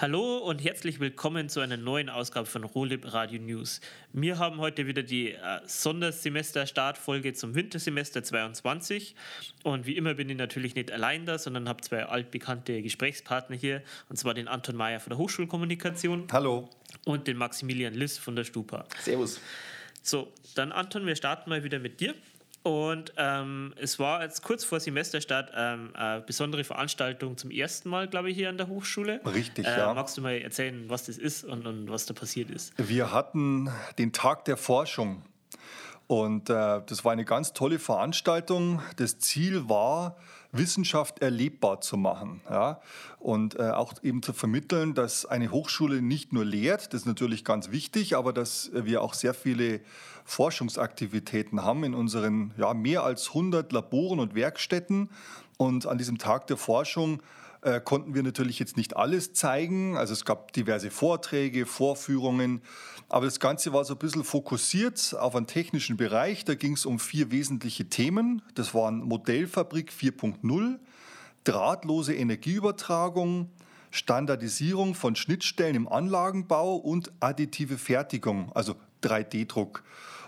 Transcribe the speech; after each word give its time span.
Hallo 0.00 0.38
und 0.38 0.62
herzlich 0.62 1.00
willkommen 1.00 1.48
zu 1.48 1.58
einer 1.58 1.76
neuen 1.76 2.08
Ausgabe 2.08 2.46
von 2.46 2.62
Rolib 2.62 3.12
Radio 3.12 3.40
News. 3.40 3.80
Wir 4.12 4.38
haben 4.38 4.58
heute 4.58 4.86
wieder 4.86 5.02
die 5.02 5.32
äh, 5.32 5.38
Sondersemester-Startfolge 5.66 7.32
zum 7.32 7.56
Wintersemester 7.56 8.22
22 8.22 9.16
und 9.64 9.86
wie 9.86 9.96
immer 9.96 10.14
bin 10.14 10.30
ich 10.30 10.36
natürlich 10.36 10.76
nicht 10.76 10.92
allein 10.92 11.26
da, 11.26 11.36
sondern 11.36 11.68
habe 11.68 11.80
zwei 11.80 12.04
altbekannte 12.04 12.80
Gesprächspartner 12.80 13.56
hier 13.56 13.82
und 14.08 14.14
zwar 14.14 14.34
den 14.34 14.46
Anton 14.46 14.76
Mayer 14.76 15.00
von 15.00 15.10
der 15.10 15.18
Hochschulkommunikation. 15.18 16.28
Hallo. 16.30 16.70
Und 17.04 17.26
den 17.26 17.36
Maximilian 17.36 17.94
Liss 17.94 18.18
von 18.18 18.36
der 18.36 18.44
Stupa. 18.44 18.84
Servus. 19.00 19.40
So, 20.04 20.32
dann 20.54 20.70
Anton, 20.70 21.06
wir 21.06 21.16
starten 21.16 21.50
mal 21.50 21.64
wieder 21.64 21.80
mit 21.80 21.98
dir. 21.98 22.14
Und 22.68 23.14
ähm, 23.16 23.72
es 23.76 23.98
war 23.98 24.22
jetzt 24.22 24.42
kurz 24.42 24.62
vor 24.62 24.78
Semesterstart 24.78 25.52
ähm, 25.56 25.88
eine 25.94 26.20
besondere 26.20 26.64
Veranstaltung 26.64 27.38
zum 27.38 27.50
ersten 27.50 27.88
Mal, 27.88 28.08
glaube 28.08 28.28
ich, 28.28 28.36
hier 28.36 28.50
an 28.50 28.58
der 28.58 28.68
Hochschule. 28.68 29.22
Richtig, 29.24 29.66
äh, 29.66 29.78
ja. 29.78 29.94
Magst 29.94 30.18
du 30.18 30.20
mal 30.20 30.36
erzählen, 30.36 30.84
was 30.86 31.06
das 31.06 31.16
ist 31.16 31.44
und, 31.44 31.66
und 31.66 31.90
was 31.90 32.04
da 32.04 32.12
passiert 32.12 32.50
ist? 32.50 32.74
Wir 32.76 33.10
hatten 33.10 33.70
den 33.98 34.12
Tag 34.12 34.44
der 34.44 34.58
Forschung. 34.58 35.22
Und 36.08 36.50
äh, 36.50 36.82
das 36.84 37.06
war 37.06 37.12
eine 37.12 37.24
ganz 37.24 37.54
tolle 37.54 37.78
Veranstaltung. 37.78 38.82
Das 38.96 39.18
Ziel 39.18 39.70
war, 39.70 40.18
Wissenschaft 40.52 41.20
erlebbar 41.20 41.80
zu 41.80 41.96
machen. 41.96 42.40
Ja? 42.48 42.80
Und 43.18 43.58
äh, 43.58 43.70
auch 43.70 43.94
eben 44.02 44.22
zu 44.22 44.32
vermitteln, 44.32 44.94
dass 44.94 45.26
eine 45.26 45.50
Hochschule 45.50 46.00
nicht 46.00 46.32
nur 46.32 46.44
lehrt, 46.44 46.92
das 46.92 47.02
ist 47.02 47.06
natürlich 47.06 47.44
ganz 47.44 47.70
wichtig, 47.70 48.16
aber 48.16 48.32
dass 48.32 48.70
wir 48.72 49.02
auch 49.02 49.14
sehr 49.14 49.34
viele 49.34 49.80
Forschungsaktivitäten 50.24 51.62
haben 51.64 51.84
in 51.84 51.94
unseren 51.94 52.52
ja, 52.56 52.74
mehr 52.74 53.02
als 53.02 53.28
100 53.28 53.72
Laboren 53.72 54.20
und 54.20 54.34
Werkstätten. 54.34 55.10
Und 55.56 55.86
an 55.86 55.98
diesem 55.98 56.18
Tag 56.18 56.46
der 56.46 56.56
Forschung 56.56 57.20
äh, 57.62 57.80
konnten 57.80 58.14
wir 58.14 58.22
natürlich 58.22 58.58
jetzt 58.58 58.76
nicht 58.76 58.96
alles 58.96 59.32
zeigen. 59.32 59.96
Also 59.96 60.12
es 60.12 60.24
gab 60.24 60.52
diverse 60.52 60.90
Vorträge, 60.90 61.66
Vorführungen, 61.66 62.62
aber 63.08 63.24
das 63.24 63.40
Ganze 63.40 63.72
war 63.72 63.84
so 63.84 63.94
ein 63.94 63.98
bisschen 63.98 64.24
fokussiert 64.24 65.16
auf 65.18 65.34
einen 65.34 65.46
technischen 65.46 65.96
Bereich. 65.96 66.44
Da 66.44 66.54
ging 66.54 66.74
es 66.74 66.86
um 66.86 66.98
vier 66.98 67.30
wesentliche 67.30 67.88
Themen. 67.88 68.42
Das 68.54 68.74
waren 68.74 69.00
Modellfabrik 69.00 69.90
4.0, 69.90 70.78
drahtlose 71.44 72.14
Energieübertragung, 72.14 73.50
Standardisierung 73.90 74.94
von 74.94 75.16
Schnittstellen 75.16 75.74
im 75.74 75.88
Anlagenbau 75.88 76.76
und 76.76 77.10
additive 77.20 77.78
Fertigung, 77.78 78.52
also 78.54 78.74
3D-Druck. 79.02 79.82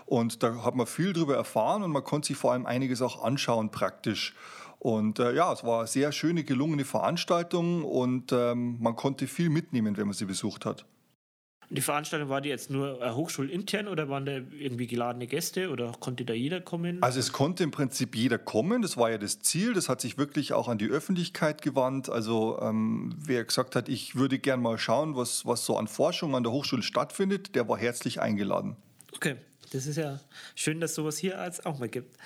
Und 0.05 0.43
da 0.43 0.65
hat 0.65 0.75
man 0.75 0.87
viel 0.87 1.13
darüber 1.13 1.37
erfahren 1.37 1.83
und 1.83 1.91
man 1.91 2.03
konnte 2.03 2.27
sich 2.27 2.37
vor 2.37 2.51
allem 2.51 2.65
einiges 2.65 3.01
auch 3.01 3.23
anschauen 3.23 3.71
praktisch. 3.71 4.33
Und 4.81 5.19
äh, 5.19 5.35
ja, 5.35 5.53
es 5.53 5.63
war 5.63 5.81
eine 5.81 5.87
sehr 5.87 6.11
schöne, 6.11 6.43
gelungene 6.43 6.85
Veranstaltung 6.85 7.83
und 7.83 8.31
ähm, 8.31 8.77
man 8.79 8.95
konnte 8.95 9.27
viel 9.27 9.49
mitnehmen, 9.49 9.95
wenn 9.95 10.07
man 10.07 10.15
sie 10.15 10.25
besucht 10.25 10.65
hat. 10.65 10.87
Die 11.69 11.81
Veranstaltung 11.81 12.29
war 12.29 12.41
die 12.41 12.49
jetzt 12.49 12.71
nur 12.71 12.99
äh, 12.99 13.11
hochschulintern 13.11 13.87
oder 13.87 14.09
waren 14.09 14.25
da 14.25 14.31
irgendwie 14.31 14.87
geladene 14.87 15.27
Gäste 15.27 15.69
oder 15.69 15.91
konnte 15.99 16.25
da 16.25 16.33
jeder 16.33 16.61
kommen? 16.61 16.97
Also 17.03 17.19
es 17.19 17.31
konnte 17.31 17.63
im 17.63 17.69
Prinzip 17.69 18.15
jeder 18.15 18.39
kommen, 18.39 18.81
das 18.81 18.97
war 18.97 19.11
ja 19.11 19.19
das 19.19 19.39
Ziel, 19.41 19.73
das 19.73 19.87
hat 19.87 20.01
sich 20.01 20.17
wirklich 20.17 20.51
auch 20.53 20.67
an 20.67 20.79
die 20.79 20.87
Öffentlichkeit 20.87 21.61
gewandt. 21.61 22.09
Also 22.09 22.59
ähm, 22.59 23.13
wer 23.19 23.45
gesagt 23.45 23.75
hat, 23.75 23.87
ich 23.87 24.15
würde 24.15 24.39
gern 24.39 24.63
mal 24.63 24.79
schauen, 24.79 25.15
was, 25.15 25.45
was 25.45 25.63
so 25.63 25.77
an 25.77 25.87
Forschung 25.87 26.35
an 26.35 26.41
der 26.41 26.51
Hochschule 26.51 26.81
stattfindet, 26.81 27.53
der 27.53 27.69
war 27.69 27.77
herzlich 27.77 28.19
eingeladen. 28.19 28.77
Okay, 29.13 29.35
das 29.71 29.85
ist 29.85 29.97
ja 29.97 30.19
schön, 30.55 30.81
dass 30.81 30.95
sowas 30.95 31.19
hier 31.19 31.39
als 31.39 31.63
auch 31.67 31.77
mal 31.77 31.87
gibt. 31.87 32.17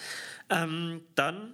Ähm, 0.49 1.01
dann 1.15 1.53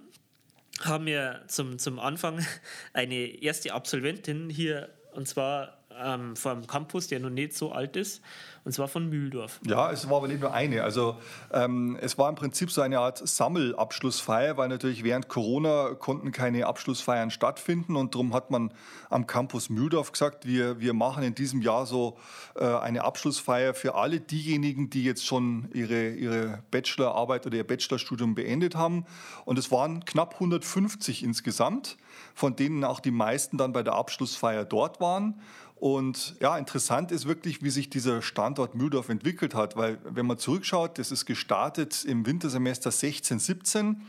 haben 0.80 1.06
wir 1.06 1.44
zum, 1.48 1.78
zum 1.78 1.98
Anfang 1.98 2.44
eine 2.92 3.42
erste 3.42 3.72
Absolventin 3.72 4.50
hier 4.50 4.88
und 5.12 5.28
zwar 5.28 5.81
ähm, 6.00 6.36
vom 6.36 6.66
Campus, 6.66 7.08
der 7.08 7.20
noch 7.20 7.30
nicht 7.30 7.54
so 7.54 7.72
alt 7.72 7.96
ist, 7.96 8.22
und 8.64 8.72
zwar 8.72 8.88
von 8.88 9.08
Mühldorf. 9.08 9.60
Ja, 9.66 9.90
es 9.90 10.08
war 10.08 10.18
aber 10.18 10.28
nicht 10.28 10.40
nur 10.40 10.52
eine. 10.54 10.84
Also 10.84 11.16
ähm, 11.52 11.98
es 12.00 12.16
war 12.18 12.28
im 12.28 12.34
Prinzip 12.34 12.70
so 12.70 12.80
eine 12.80 13.00
Art 13.00 13.26
Sammelabschlussfeier, 13.26 14.56
weil 14.56 14.68
natürlich 14.68 15.02
während 15.02 15.28
Corona 15.28 15.94
konnten 15.94 16.32
keine 16.32 16.66
Abschlussfeiern 16.66 17.30
stattfinden 17.30 17.96
und 17.96 18.14
darum 18.14 18.34
hat 18.34 18.50
man 18.50 18.72
am 19.10 19.26
Campus 19.26 19.68
Mühldorf 19.68 20.12
gesagt, 20.12 20.46
wir, 20.46 20.80
wir 20.80 20.94
machen 20.94 21.22
in 21.22 21.34
diesem 21.34 21.60
Jahr 21.60 21.86
so 21.86 22.16
äh, 22.54 22.64
eine 22.64 23.04
Abschlussfeier 23.04 23.74
für 23.74 23.94
alle 23.94 24.20
diejenigen, 24.20 24.90
die 24.90 25.04
jetzt 25.04 25.26
schon 25.26 25.68
ihre, 25.72 26.10
ihre 26.10 26.62
Bachelorarbeit 26.70 27.46
oder 27.46 27.56
ihr 27.56 27.66
Bachelorstudium 27.66 28.34
beendet 28.34 28.76
haben. 28.76 29.04
Und 29.44 29.58
es 29.58 29.70
waren 29.70 30.04
knapp 30.04 30.34
150 30.34 31.22
insgesamt, 31.22 31.96
von 32.34 32.56
denen 32.56 32.84
auch 32.84 33.00
die 33.00 33.10
meisten 33.10 33.58
dann 33.58 33.72
bei 33.72 33.82
der 33.82 33.94
Abschlussfeier 33.94 34.64
dort 34.64 35.00
waren. 35.00 35.40
Und 35.82 36.36
ja, 36.38 36.58
interessant 36.58 37.10
ist 37.10 37.26
wirklich, 37.26 37.60
wie 37.64 37.70
sich 37.70 37.90
dieser 37.90 38.22
Standort 38.22 38.76
Mühldorf 38.76 39.08
entwickelt 39.08 39.52
hat, 39.56 39.74
weil 39.74 39.98
wenn 40.04 40.26
man 40.26 40.38
zurückschaut, 40.38 40.96
das 40.96 41.10
ist 41.10 41.26
gestartet 41.26 42.04
im 42.04 42.24
Wintersemester 42.24 42.92
16, 42.92 43.40
17 43.40 44.00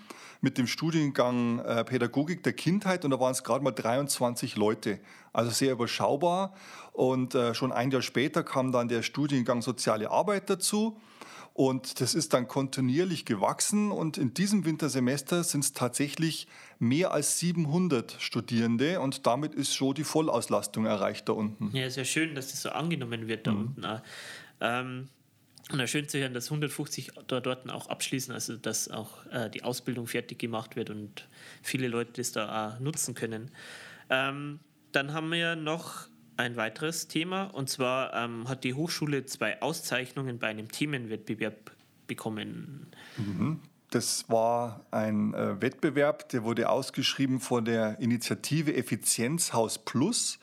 mit 0.41 0.59
dem 0.59 0.67
Studiengang 0.67 1.57
äh, 1.57 1.83
Pädagogik 1.83 2.43
der 2.43 2.53
Kindheit 2.53 3.05
und 3.05 3.09
da 3.09 3.19
waren 3.19 3.31
es 3.31 3.43
gerade 3.43 3.63
mal 3.63 3.71
23 3.71 4.55
Leute, 4.55 4.99
also 5.31 5.49
sehr 5.49 5.71
überschaubar. 5.71 6.53
Und 6.91 7.33
äh, 7.33 7.55
schon 7.55 7.71
ein 7.71 7.89
Jahr 7.89 8.03
später 8.03 8.43
kam 8.43 8.71
dann 8.71 8.87
der 8.87 9.01
Studiengang 9.01 9.63
Soziale 9.63 10.11
Arbeit 10.11 10.51
dazu. 10.51 11.01
Und 11.53 12.01
das 12.01 12.15
ist 12.15 12.33
dann 12.33 12.47
kontinuierlich 12.47 13.25
gewachsen 13.25 13.91
und 13.91 14.17
in 14.17 14.33
diesem 14.33 14.65
Wintersemester 14.65 15.43
sind 15.43 15.63
es 15.63 15.73
tatsächlich 15.73 16.47
mehr 16.79 17.11
als 17.11 17.37
700 17.39 18.17
Studierende 18.19 18.99
und 18.99 19.27
damit 19.27 19.53
ist 19.53 19.75
schon 19.75 19.93
die 19.93 20.03
Vollauslastung 20.03 20.85
erreicht 20.85 21.29
da 21.29 21.33
unten. 21.33 21.69
Ja, 21.75 21.85
ist 21.85 21.97
ja 21.97 22.05
schön, 22.05 22.33
dass 22.33 22.49
das 22.49 22.63
so 22.63 22.69
angenommen 22.69 23.27
wird 23.27 23.45
da 23.45 23.51
mhm. 23.51 23.59
unten. 23.59 24.01
Ähm, 24.61 25.09
und 25.71 25.79
auch 25.79 25.87
schön 25.87 26.09
zu 26.09 26.19
hören, 26.19 26.33
dass 26.33 26.45
150 26.45 27.11
dort, 27.27 27.45
dort 27.45 27.69
auch 27.69 27.87
abschließen, 27.87 28.33
also 28.33 28.57
dass 28.57 28.89
auch 28.89 29.25
äh, 29.27 29.49
die 29.49 29.63
Ausbildung 29.63 30.07
fertig 30.07 30.39
gemacht 30.39 30.75
wird 30.75 30.89
und 30.89 31.27
viele 31.61 31.87
Leute 31.87 32.13
das 32.13 32.31
da 32.31 32.73
auch 32.73 32.79
nutzen 32.79 33.13
können. 33.13 33.51
Ähm, 34.09 34.59
dann 34.91 35.13
haben 35.13 35.31
wir 35.31 35.55
noch 35.55 36.07
ein 36.37 36.55
weiteres 36.55 37.07
Thema. 37.07 37.45
Und 37.45 37.69
zwar 37.69 38.13
ähm, 38.13 38.47
hat 38.47 38.63
die 38.63 38.73
Hochschule 38.73 39.25
zwei 39.25 39.61
Auszeichnungen 39.61 40.39
bei 40.39 40.47
einem 40.47 40.71
Themenwettbewerb 40.71 41.71
bekommen. 42.07 42.87
Mhm. 43.17 43.59
Das 43.89 44.27
war 44.27 44.85
ein 44.89 45.35
äh, 45.35 45.61
Wettbewerb, 45.61 46.29
der 46.29 46.43
wurde 46.43 46.69
ausgeschrieben 46.69 47.39
von 47.39 47.63
der 47.63 47.99
Initiative 47.99 48.75
Effizienzhaus 48.75 49.77
Plus. 49.77 50.39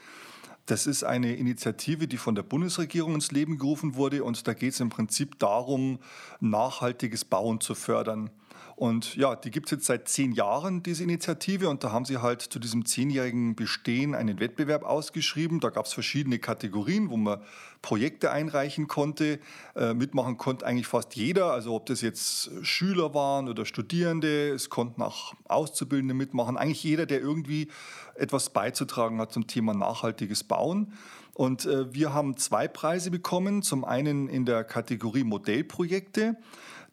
Das 0.66 0.86
ist 0.86 1.02
eine 1.02 1.34
Initiative, 1.34 2.06
die 2.06 2.16
von 2.16 2.36
der 2.36 2.44
Bundesregierung 2.44 3.14
ins 3.14 3.32
Leben 3.32 3.58
gerufen 3.58 3.96
wurde 3.96 4.22
und 4.22 4.46
da 4.46 4.54
geht 4.54 4.74
es 4.74 4.78
im 4.78 4.88
Prinzip 4.88 5.36
darum, 5.40 5.98
nachhaltiges 6.38 7.24
Bauen 7.24 7.60
zu 7.60 7.74
fördern. 7.74 8.30
Und 8.76 9.14
ja, 9.16 9.36
die 9.36 9.50
gibt 9.50 9.66
es 9.66 9.72
jetzt 9.72 9.86
seit 9.86 10.08
zehn 10.08 10.32
Jahren, 10.32 10.82
diese 10.82 11.04
Initiative. 11.04 11.68
Und 11.68 11.84
da 11.84 11.92
haben 11.92 12.06
sie 12.06 12.18
halt 12.18 12.40
zu 12.40 12.58
diesem 12.58 12.86
zehnjährigen 12.86 13.54
Bestehen 13.54 14.14
einen 14.14 14.40
Wettbewerb 14.40 14.84
ausgeschrieben. 14.84 15.60
Da 15.60 15.68
gab 15.68 15.84
es 15.84 15.92
verschiedene 15.92 16.38
Kategorien, 16.38 17.10
wo 17.10 17.18
man 17.18 17.42
Projekte 17.82 18.30
einreichen 18.30 18.88
konnte. 18.88 19.38
Äh, 19.76 19.92
mitmachen 19.92 20.38
konnte 20.38 20.66
eigentlich 20.66 20.86
fast 20.86 21.14
jeder. 21.14 21.52
Also 21.52 21.74
ob 21.74 21.86
das 21.86 22.00
jetzt 22.00 22.50
Schüler 22.62 23.12
waren 23.12 23.48
oder 23.48 23.66
Studierende, 23.66 24.50
es 24.50 24.70
konnten 24.70 25.02
auch 25.02 25.34
Auszubildende 25.46 26.14
mitmachen. 26.14 26.56
Eigentlich 26.56 26.82
jeder, 26.82 27.06
der 27.06 27.20
irgendwie 27.20 27.68
etwas 28.14 28.50
beizutragen 28.50 29.20
hat 29.20 29.32
zum 29.32 29.46
Thema 29.46 29.74
nachhaltiges 29.74 30.44
Bauen. 30.44 30.94
Und 31.34 31.64
äh, 31.66 31.92
wir 31.92 32.12
haben 32.12 32.36
zwei 32.36 32.68
Preise 32.68 33.10
bekommen. 33.10 33.62
Zum 33.62 33.84
einen 33.84 34.28
in 34.28 34.44
der 34.44 34.64
Kategorie 34.64 35.24
Modellprojekte. 35.24 36.36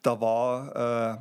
Da 0.02 0.22
war 0.22 1.16
äh, 1.16 1.18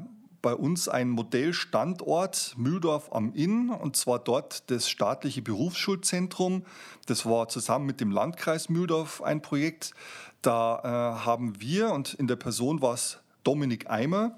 bei 0.46 0.54
uns 0.54 0.88
ein 0.88 1.10
Modellstandort 1.10 2.54
Mühldorf 2.56 3.10
am 3.10 3.32
Inn 3.34 3.68
und 3.68 3.96
zwar 3.96 4.20
dort 4.20 4.70
das 4.70 4.88
staatliche 4.88 5.42
Berufsschulzentrum. 5.42 6.64
Das 7.06 7.26
war 7.26 7.48
zusammen 7.48 7.84
mit 7.84 8.00
dem 8.00 8.12
Landkreis 8.12 8.68
Mühldorf 8.68 9.22
ein 9.22 9.42
Projekt. 9.42 9.90
Da 10.42 10.78
äh, 10.84 11.24
haben 11.24 11.60
wir 11.60 11.90
und 11.90 12.14
in 12.14 12.28
der 12.28 12.36
Person 12.36 12.80
war 12.80 12.94
es 12.94 13.18
Dominik 13.42 13.90
Eimer 13.90 14.36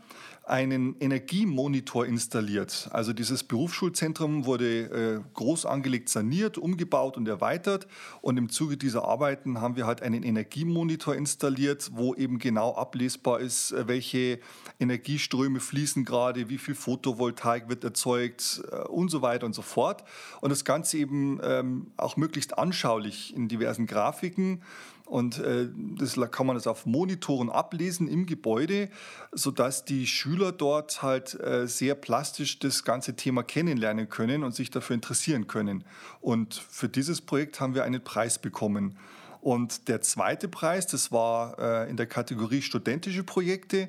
einen 0.49 0.97
Energiemonitor 1.00 2.06
installiert. 2.06 2.89
Also 2.93 3.12
dieses 3.12 3.45
Berufsschulzentrum 3.45 4.47
wurde 4.47 4.81
äh, 5.17 5.21
groß 5.35 5.67
angelegt, 5.67 6.09
saniert, 6.09 6.59
umgebaut 6.59 7.17
und 7.17 7.29
erweitert. 7.29 7.87
Und 8.23 8.37
im 8.37 8.49
Zuge 8.49 8.77
dieser 8.77 9.05
Arbeiten 9.05 9.61
haben 9.61 9.77
wir 9.77 9.87
halt 9.87 10.03
einen 10.03 10.23
Energiemonitor 10.23 11.15
installiert, 11.15 11.91
wo 11.93 12.15
eben 12.15 12.39
genau 12.39 12.75
ablesbar 12.75 13.41
ist, 13.41 13.73
äh, 13.73 13.89
welche 13.89 14.41
Energieströme 14.81 15.61
fließen 15.61 16.05
gerade, 16.05 16.49
wie 16.49 16.59
viel 16.59 16.75
Photovoltaik 16.75 17.69
wird 17.69 17.85
erzeugt 17.85 18.62
äh, 18.71 18.77
und 18.89 19.11
so 19.11 19.23
weiter 19.23 19.47
und 19.47 19.55
so 19.55 19.62
fort. 19.62 20.05
Und 20.41 20.50
das 20.50 20.65
Ganze 20.65 20.99
eben 20.99 21.41
ähm, 21.43 21.93
auch 21.97 22.17
möglichst 22.17 22.59
anschaulich 22.59 23.35
in 23.37 23.49
diversen 23.49 23.87
Grafiken. 23.87 24.62
Und 25.09 25.39
äh, 25.39 25.69
das 25.99 26.19
kann 26.31 26.47
man 26.47 26.55
das 26.55 26.67
auf 26.67 26.85
Monitoren 26.85 27.49
ablesen 27.49 28.09
im 28.09 28.27
Gebäude, 28.27 28.91
sodass 29.33 29.85
die 29.87 30.07
Schüler 30.07 30.53
dort 30.53 31.03
halt 31.03 31.39
äh, 31.41 31.67
sehr 31.67 31.95
plastisch 31.95 32.59
das 32.59 32.85
ganze 32.85 33.17
Thema 33.17 33.43
kennenlernen 33.43 34.11
können 34.11 34.45
und 34.45 34.55
sich 34.55 34.71
dafür 34.71 34.95
interessieren 34.95 35.47
können. 35.47 35.85
Und 36.21 36.55
für 36.55 36.91
dieses 36.91 37.23
Projekt 37.23 37.59
haben 37.59 37.75
wir 37.75 37.85
einen 37.85 38.05
Preis 38.05 38.39
bekommen. 38.39 38.99
Und 39.41 39.89
der 39.89 40.03
zweite 40.03 40.47
Preis, 40.47 40.87
das 40.87 41.11
war 41.11 41.59
äh, 41.59 41.91
in 41.91 41.97
der 41.97 42.07
Kategorie 42.07 42.61
studentische 42.61 43.25
Projekte. 43.25 43.89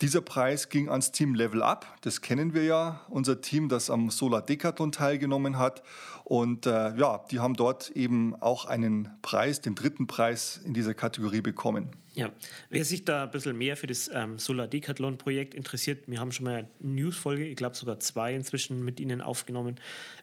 Dieser 0.00 0.20
Preis 0.20 0.68
ging 0.68 0.88
ans 0.88 1.10
Team 1.10 1.34
Level 1.34 1.60
Up. 1.60 1.96
Das 2.02 2.20
kennen 2.20 2.54
wir 2.54 2.62
ja, 2.62 3.00
unser 3.08 3.40
Team, 3.40 3.68
das 3.68 3.90
am 3.90 4.10
Solar 4.10 4.42
Decathlon 4.42 4.92
teilgenommen 4.92 5.58
hat. 5.58 5.82
Und 6.22 6.66
äh, 6.66 6.94
ja, 6.96 7.24
die 7.32 7.40
haben 7.40 7.54
dort 7.54 7.90
eben 7.90 8.40
auch 8.40 8.66
einen 8.66 9.08
Preis, 9.22 9.60
den 9.60 9.74
dritten 9.74 10.06
Preis 10.06 10.60
in 10.64 10.72
dieser 10.72 10.94
Kategorie 10.94 11.40
bekommen. 11.40 11.90
Ja, 12.14 12.30
wer 12.70 12.84
sich 12.84 13.04
da 13.04 13.24
ein 13.24 13.32
bisschen 13.32 13.58
mehr 13.58 13.76
für 13.76 13.88
das 13.88 14.08
ähm, 14.12 14.38
Solar 14.38 14.68
Decathlon 14.68 15.18
Projekt 15.18 15.54
interessiert, 15.54 16.04
wir 16.06 16.20
haben 16.20 16.30
schon 16.30 16.44
mal 16.44 16.54
eine 16.54 16.68
Newsfolge, 16.78 17.44
ich 17.44 17.56
glaube 17.56 17.74
sogar 17.74 17.98
zwei 17.98 18.34
inzwischen 18.34 18.84
mit 18.84 19.00
Ihnen 19.00 19.20
aufgenommen. 19.20 19.80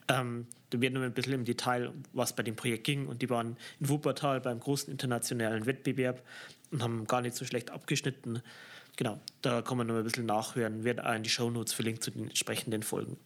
Ähm, 0.08 0.46
da 0.70 0.80
werden 0.80 0.94
wir 0.94 1.02
ein 1.02 1.12
bisschen 1.12 1.34
im 1.34 1.44
Detail, 1.44 1.92
was 2.14 2.34
bei 2.34 2.42
dem 2.42 2.56
Projekt 2.56 2.84
ging. 2.84 3.08
Und 3.08 3.20
die 3.20 3.28
waren 3.28 3.58
in 3.78 3.90
Wuppertal 3.90 4.40
beim 4.40 4.58
großen 4.58 4.90
internationalen 4.90 5.66
Wettbewerb 5.66 6.22
und 6.70 6.82
haben 6.82 7.06
gar 7.06 7.20
nicht 7.20 7.36
so 7.36 7.44
schlecht 7.44 7.70
abgeschnitten. 7.70 8.42
Genau, 8.96 9.20
da 9.42 9.62
kann 9.62 9.76
man 9.76 9.86
noch 9.86 9.94
ein 9.94 10.04
bisschen 10.04 10.26
nachhören, 10.26 10.84
wird 10.84 11.04
auch 11.04 11.14
in 11.14 11.22
die 11.22 11.30
Shownotes 11.30 11.72
verlinkt 11.74 12.02
zu 12.02 12.10
den 12.10 12.24
entsprechenden 12.24 12.82
Folgen. 12.82 13.18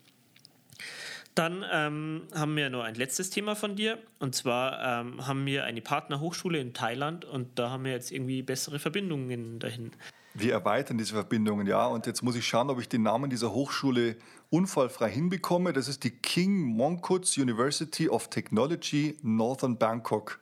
Dann 1.37 1.65
ähm, 1.71 2.23
haben 2.35 2.57
wir 2.57 2.71
noch 2.71 2.83
ein 2.83 2.97
letztes 2.97 3.31
Thema 3.31 3.55
von 3.55 3.77
dir. 3.77 3.99
Und 4.19 4.35
zwar 4.35 5.01
ähm, 5.01 5.27
haben 5.27 5.47
wir 5.47 5.65
eine 5.65 5.81
Partnerhochschule 5.81 6.59
in 6.59 6.75
Thailand 6.75 7.25
und 7.25 7.59
da 7.59 7.71
haben 7.71 7.85
wir 7.85 7.93
jetzt 7.93 8.11
irgendwie 8.11 8.43
bessere 8.43 8.79
Verbindungen 8.79 9.61
dahin. 9.61 9.93
Wir 10.35 10.53
erweitern 10.53 10.99
diese 10.99 11.15
Verbindungen, 11.15 11.67
ja. 11.67 11.87
Und 11.87 12.07
jetzt 12.07 12.23
muss 12.23 12.37
ich 12.37 12.47
schauen, 12.47 12.71
ob 12.71 12.81
ich 12.81 12.89
den 12.89 13.03
Namen 13.03 13.31
dieser 13.31 13.53
Hochschule 13.53 14.17
unfallfrei 14.51 15.11
hinbekomme. 15.11 15.73
Das 15.73 15.89
ist 15.89 16.05
die 16.05 16.11
King 16.11 16.63
Mongkuts 16.63 17.37
University 17.37 18.09
of 18.09 18.29
Technology 18.29 19.17
Northern 19.23 19.79
Bangkok. 19.79 20.41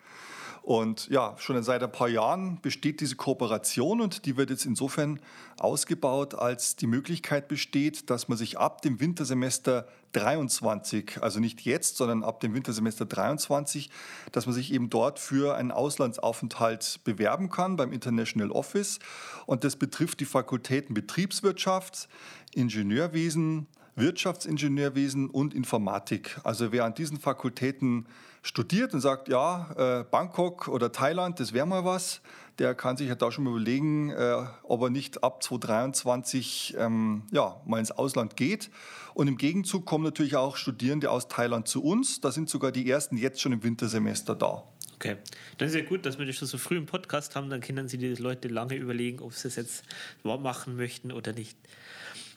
Und 0.68 1.08
ja, 1.08 1.34
schon 1.38 1.62
seit 1.62 1.82
ein 1.82 1.90
paar 1.90 2.10
Jahren 2.10 2.60
besteht 2.60 3.00
diese 3.00 3.16
Kooperation 3.16 4.02
und 4.02 4.26
die 4.26 4.36
wird 4.36 4.50
jetzt 4.50 4.66
insofern 4.66 5.18
ausgebaut, 5.58 6.34
als 6.34 6.76
die 6.76 6.86
Möglichkeit 6.86 7.48
besteht, 7.48 8.10
dass 8.10 8.28
man 8.28 8.36
sich 8.36 8.58
ab 8.58 8.82
dem 8.82 9.00
Wintersemester 9.00 9.88
23, 10.12 11.22
also 11.22 11.40
nicht 11.40 11.62
jetzt, 11.62 11.96
sondern 11.96 12.22
ab 12.22 12.40
dem 12.40 12.52
Wintersemester 12.52 13.06
23, 13.06 13.88
dass 14.30 14.44
man 14.44 14.54
sich 14.54 14.70
eben 14.70 14.90
dort 14.90 15.18
für 15.18 15.56
einen 15.56 15.70
Auslandsaufenthalt 15.70 17.00
bewerben 17.02 17.48
kann 17.48 17.76
beim 17.78 17.90
International 17.90 18.50
Office. 18.50 18.98
Und 19.46 19.64
das 19.64 19.76
betrifft 19.76 20.20
die 20.20 20.26
Fakultäten 20.26 20.92
Betriebswirtschaft, 20.92 22.10
Ingenieurwesen, 22.52 23.68
Wirtschaftsingenieurwesen 23.98 25.30
und 25.30 25.54
Informatik. 25.54 26.38
Also 26.44 26.72
wer 26.72 26.84
an 26.84 26.94
diesen 26.94 27.18
Fakultäten 27.18 28.06
studiert 28.42 28.94
und 28.94 29.00
sagt, 29.00 29.28
ja, 29.28 30.00
äh, 30.00 30.04
Bangkok 30.04 30.68
oder 30.68 30.92
Thailand, 30.92 31.40
das 31.40 31.52
wäre 31.52 31.66
mal 31.66 31.84
was, 31.84 32.20
der 32.58 32.74
kann 32.74 32.96
sich 32.96 33.08
ja 33.08 33.14
da 33.14 33.30
schon 33.30 33.44
mal 33.44 33.50
überlegen, 33.50 34.10
äh, 34.10 34.44
ob 34.62 34.82
er 34.82 34.90
nicht 34.90 35.22
ab 35.22 35.42
2023 35.42 36.76
ähm, 36.78 37.22
ja, 37.30 37.60
mal 37.66 37.78
ins 37.78 37.90
Ausland 37.90 38.36
geht. 38.36 38.70
Und 39.14 39.28
im 39.28 39.36
Gegenzug 39.36 39.86
kommen 39.86 40.04
natürlich 40.04 40.36
auch 40.36 40.56
Studierende 40.56 41.10
aus 41.10 41.28
Thailand 41.28 41.68
zu 41.68 41.82
uns. 41.82 42.20
Da 42.20 42.32
sind 42.32 42.48
sogar 42.48 42.72
die 42.72 42.88
ersten 42.88 43.16
jetzt 43.16 43.40
schon 43.40 43.52
im 43.52 43.62
Wintersemester 43.62 44.34
da. 44.34 44.64
Okay, 44.94 45.16
dann 45.58 45.68
ist 45.68 45.76
ja 45.76 45.84
gut, 45.84 46.04
dass 46.06 46.18
wir 46.18 46.26
das 46.26 46.34
schon 46.34 46.48
so 46.48 46.58
früh 46.58 46.76
im 46.76 46.86
Podcast 46.86 47.36
haben, 47.36 47.50
dann 47.50 47.60
können 47.60 47.86
sich 47.86 48.00
die 48.00 48.14
Leute 48.16 48.48
lange 48.48 48.74
überlegen, 48.74 49.20
ob 49.20 49.32
sie 49.32 49.46
es 49.46 49.54
jetzt 49.54 49.84
machen 50.24 50.74
möchten 50.74 51.12
oder 51.12 51.32
nicht. 51.32 51.56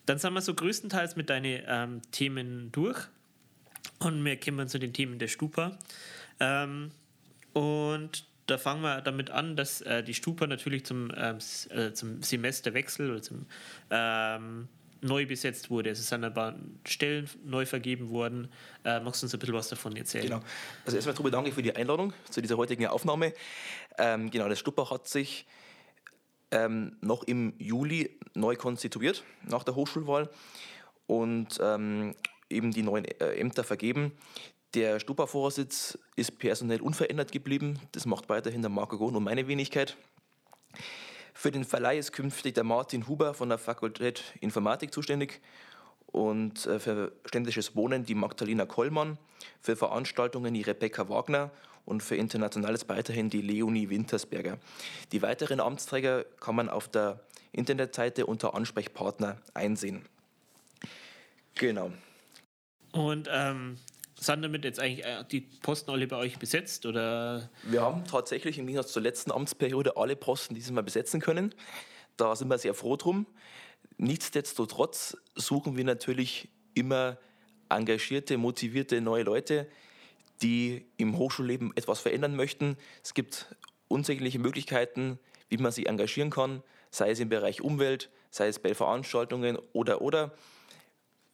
Dann 0.06 0.18
sind 0.18 0.33
wir 0.33 0.42
so 0.42 0.53
größtenteils 0.53 1.15
mit 1.15 1.30
deinen 1.30 1.63
ähm, 1.68 2.01
Themen 2.12 2.71
durch. 2.71 2.98
Und 4.00 4.24
wir 4.25 4.39
kommen 4.39 4.68
zu 4.68 4.80
den 4.80 4.94
Themen 4.94 5.19
der 5.19 5.27
Stupa. 5.27 5.77
Ähm, 6.39 6.92
und 7.53 8.25
da 8.48 8.57
fangen 8.57 8.81
wir 8.81 9.01
damit 9.01 9.30
an, 9.30 9.56
dass 9.56 9.81
äh, 9.81 10.03
die 10.03 10.13
Stupa 10.13 10.48
natürlich 10.48 10.86
zum, 10.86 11.12
ähm, 11.15 11.38
äh, 11.69 11.94
zum 11.94 12.21
Semesterwechsel 12.21 13.12
oder 13.12 13.21
zum 13.21 13.45
ähm, 13.89 14.68
neu 15.01 15.25
besetzt 15.25 15.69
wurde. 15.69 15.92
Es 15.92 16.07
sind 16.07 16.24
ein 16.24 16.33
paar 16.33 16.56
Stellen 16.86 17.30
neu 17.44 17.65
vergeben 17.65 18.09
worden. 18.09 18.50
Äh, 18.86 19.00
magst 19.00 19.21
du 19.21 19.25
uns 19.25 19.33
ein 19.33 19.39
bisschen 19.39 19.56
was 19.56 19.69
davon 19.69 19.95
erzählen? 19.95 20.25
Genau. 20.25 20.42
Also 20.86 20.97
erstmal, 20.97 21.15
Tobi, 21.15 21.31
danke 21.31 21.51
für 21.51 21.63
die 21.63 21.75
Einladung 21.75 22.13
zu 22.30 22.42
dieser 22.42 22.57
heutigen 22.57 22.88
Aufnahme. 22.88 23.33
Ähm, 23.97 24.30
genau, 24.30 24.47
das 24.47 24.59
Stupa 24.59 24.89
hat 24.89 25.07
sich 25.07 25.45
ähm, 26.51 26.98
noch 27.01 27.24
im 27.24 27.53
Juli 27.57 28.19
neu 28.33 28.56
konstituiert 28.56 29.24
nach 29.44 29.63
der 29.63 29.75
Hochschulwahl 29.75 30.30
und 31.07 31.59
ähm, 31.62 32.15
eben 32.50 32.71
die 32.71 32.83
neuen 32.83 33.06
äh, 33.06 33.36
Ämter 33.36 33.63
vergeben. 33.63 34.12
Der 34.74 35.00
Stupa-Vorsitz 35.00 35.98
ist 36.15 36.39
personell 36.39 36.81
unverändert 36.81 37.31
geblieben. 37.31 37.80
Das 37.92 38.06
macht 38.06 38.30
weiterhin 38.30 38.62
der 38.62 38.69
Marco 38.69 38.98
Gohn 38.98 39.15
und 39.15 39.24
meine 39.24 39.48
Wenigkeit. 39.48 39.98
Für 41.33 41.51
den 41.51 41.65
Verleih 41.65 41.98
ist 41.98 42.13
künftig 42.13 42.56
der 42.56 42.63
Martin 42.63 43.07
Huber 43.07 43.33
von 43.33 43.50
der 43.50 43.57
Fakultät 43.57 44.24
Informatik 44.39 44.94
zuständig 44.94 45.42
und 46.07 46.65
äh, 46.65 46.80
für 46.80 47.13
ständisches 47.25 47.75
Wohnen 47.75 48.06
die 48.06 48.15
Magdalena 48.15 48.65
Kollmann, 48.65 49.18
für 49.59 49.75
Veranstaltungen 49.75 50.54
die 50.54 50.62
Rebecca 50.62 51.09
Wagner 51.09 51.51
und 51.86 52.04
für 52.04 52.16
Internationales 52.16 52.88
weiterhin 52.89 53.30
die 53.30 53.42
Leonie 53.42 53.89
Wintersberger. 53.89 54.57
Die 55.12 55.22
weiteren 55.22 55.60
Amtsträger 55.60 56.24
kann 56.39 56.56
man 56.56 56.69
auf 56.69 56.88
der 56.88 57.19
Internetseite 57.51 58.25
unter 58.25 58.54
Ansprechpartner 58.56 59.38
einsehen. 59.54 60.06
Genau. 61.56 61.92
Und 62.92 63.30
ähm, 63.31 63.78
sind 64.16 64.42
damit 64.44 64.63
jetzt 64.63 64.80
eigentlich 64.80 65.06
äh, 65.06 65.24
die 65.30 65.42
Posten 65.42 65.92
alle 65.92 66.07
bei 66.07 66.18
euch 66.18 66.38
besetzt? 66.38 66.86
Oder? 66.86 67.50
Wir 67.63 67.81
haben 67.81 68.06
tatsächlich 68.06 68.57
im 68.57 68.68
Gegensatz 68.68 68.94
zur 68.94 69.01
letzten 69.01 69.31
Amtsperiode 69.31 69.98
alle 69.98 70.16
Posten 70.16 70.56
dieses 70.56 70.72
Mal 70.72 70.83
besetzen 70.83 71.19
können. 71.19 71.54
Da 72.18 72.36
sind 72.36 72.48
wir 72.50 72.57
sehr 72.57 72.74
froh 72.74 72.98
drum. 72.98 73.25
Nichtsdestotrotz 73.98 75.18
suchen 75.36 75.75
wir 75.75 75.83
natürlich 75.83 76.50
immer 76.74 77.18
engagierte, 77.69 78.38
motivierte 78.38 79.01
neue 79.01 79.24
Leute, 79.24 79.68
die 80.41 80.85
im 80.97 81.17
Hochschulleben 81.17 81.75
etwas 81.75 81.99
verändern 81.99 82.35
möchten. 82.35 82.77
Es 83.03 83.13
gibt 83.13 83.55
unsägliche 83.88 84.39
Möglichkeiten, 84.39 85.19
wie 85.49 85.57
man 85.57 85.71
sich 85.71 85.88
engagieren 85.88 86.29
kann, 86.29 86.63
sei 86.89 87.11
es 87.11 87.19
im 87.19 87.29
Bereich 87.29 87.61
Umwelt, 87.61 88.09
sei 88.29 88.47
es 88.47 88.59
bei 88.59 88.73
Veranstaltungen 88.73 89.57
oder 89.73 90.01
oder. 90.01 90.31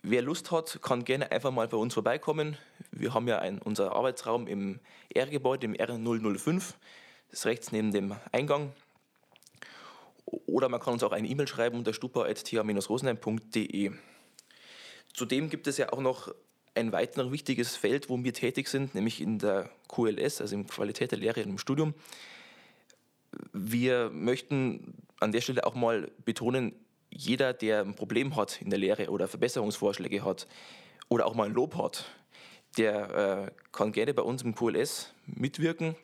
Wer 0.04 0.22
Lust 0.22 0.52
hat, 0.52 0.80
kann 0.82 1.06
gerne 1.06 1.32
einfach 1.32 1.52
mal 1.52 1.68
bei 1.68 1.78
uns 1.78 1.94
vorbeikommen. 1.94 2.58
Wir 2.92 3.14
haben 3.14 3.28
ja 3.28 3.40
ein, 3.40 3.60
unser 3.60 3.94
Arbeitsraum 3.94 4.48
im 4.48 4.80
R-Gebäude, 5.14 5.66
im 5.66 5.74
R005. 5.74 6.74
Das 7.30 7.40
ist 7.40 7.46
rechts 7.46 7.72
neben 7.72 7.92
dem 7.92 8.16
Eingang. 8.32 8.72
Oder 10.46 10.70
man 10.70 10.80
kann 10.80 10.94
uns 10.94 11.04
auch 11.04 11.12
eine 11.12 11.28
E-Mail 11.28 11.48
schreiben 11.48 11.78
unter 11.78 11.94
stupa.th-rosenheim.de. 11.94 13.92
Zudem 15.14 15.50
gibt 15.50 15.68
es 15.68 15.78
ja 15.78 15.92
auch 15.92 16.02
noch 16.02 16.34
ein 16.78 16.92
weiteres 16.92 17.32
wichtiges 17.32 17.76
Feld, 17.76 18.10
wo 18.10 18.24
wir 18.24 18.34
tätig 18.34 18.68
sind, 18.68 18.96
nämlich 18.96 19.22
in 19.22 19.40
der 19.40 19.70
QLS, 19.88 20.42
also 20.42 20.56
in 20.56 20.68
Qualität 20.68 21.12
der 21.12 21.20
Lehre 21.20 21.42
im 21.42 21.58
Studium. 21.58 21.94
Wir 23.52 24.10
möchten 24.12 24.94
an 25.20 25.32
der 25.32 25.42
Stelle 25.42 25.66
auch 25.66 25.76
mal 25.76 26.12
betonen, 26.24 26.74
jeder, 27.10 27.54
der 27.54 27.82
ein 27.82 27.96
Problem 27.96 28.36
hat 28.36 28.62
in 28.62 28.70
der 28.70 28.80
Lehre 28.80 29.10
oder 29.10 29.28
Verbesserungsvorschläge 29.28 30.24
hat 30.24 30.48
oder 31.10 31.26
auch 31.26 31.36
mal 31.36 31.48
ein 31.48 31.54
Lob 31.54 31.76
hat, 31.76 32.06
der 32.78 33.48
äh, 33.48 33.52
kann 33.72 33.92
gerne 33.92 34.14
bei 34.14 34.22
uns 34.22 34.44
im 34.44 34.54
QLS 34.54 35.14
mitwirken. 35.26 35.96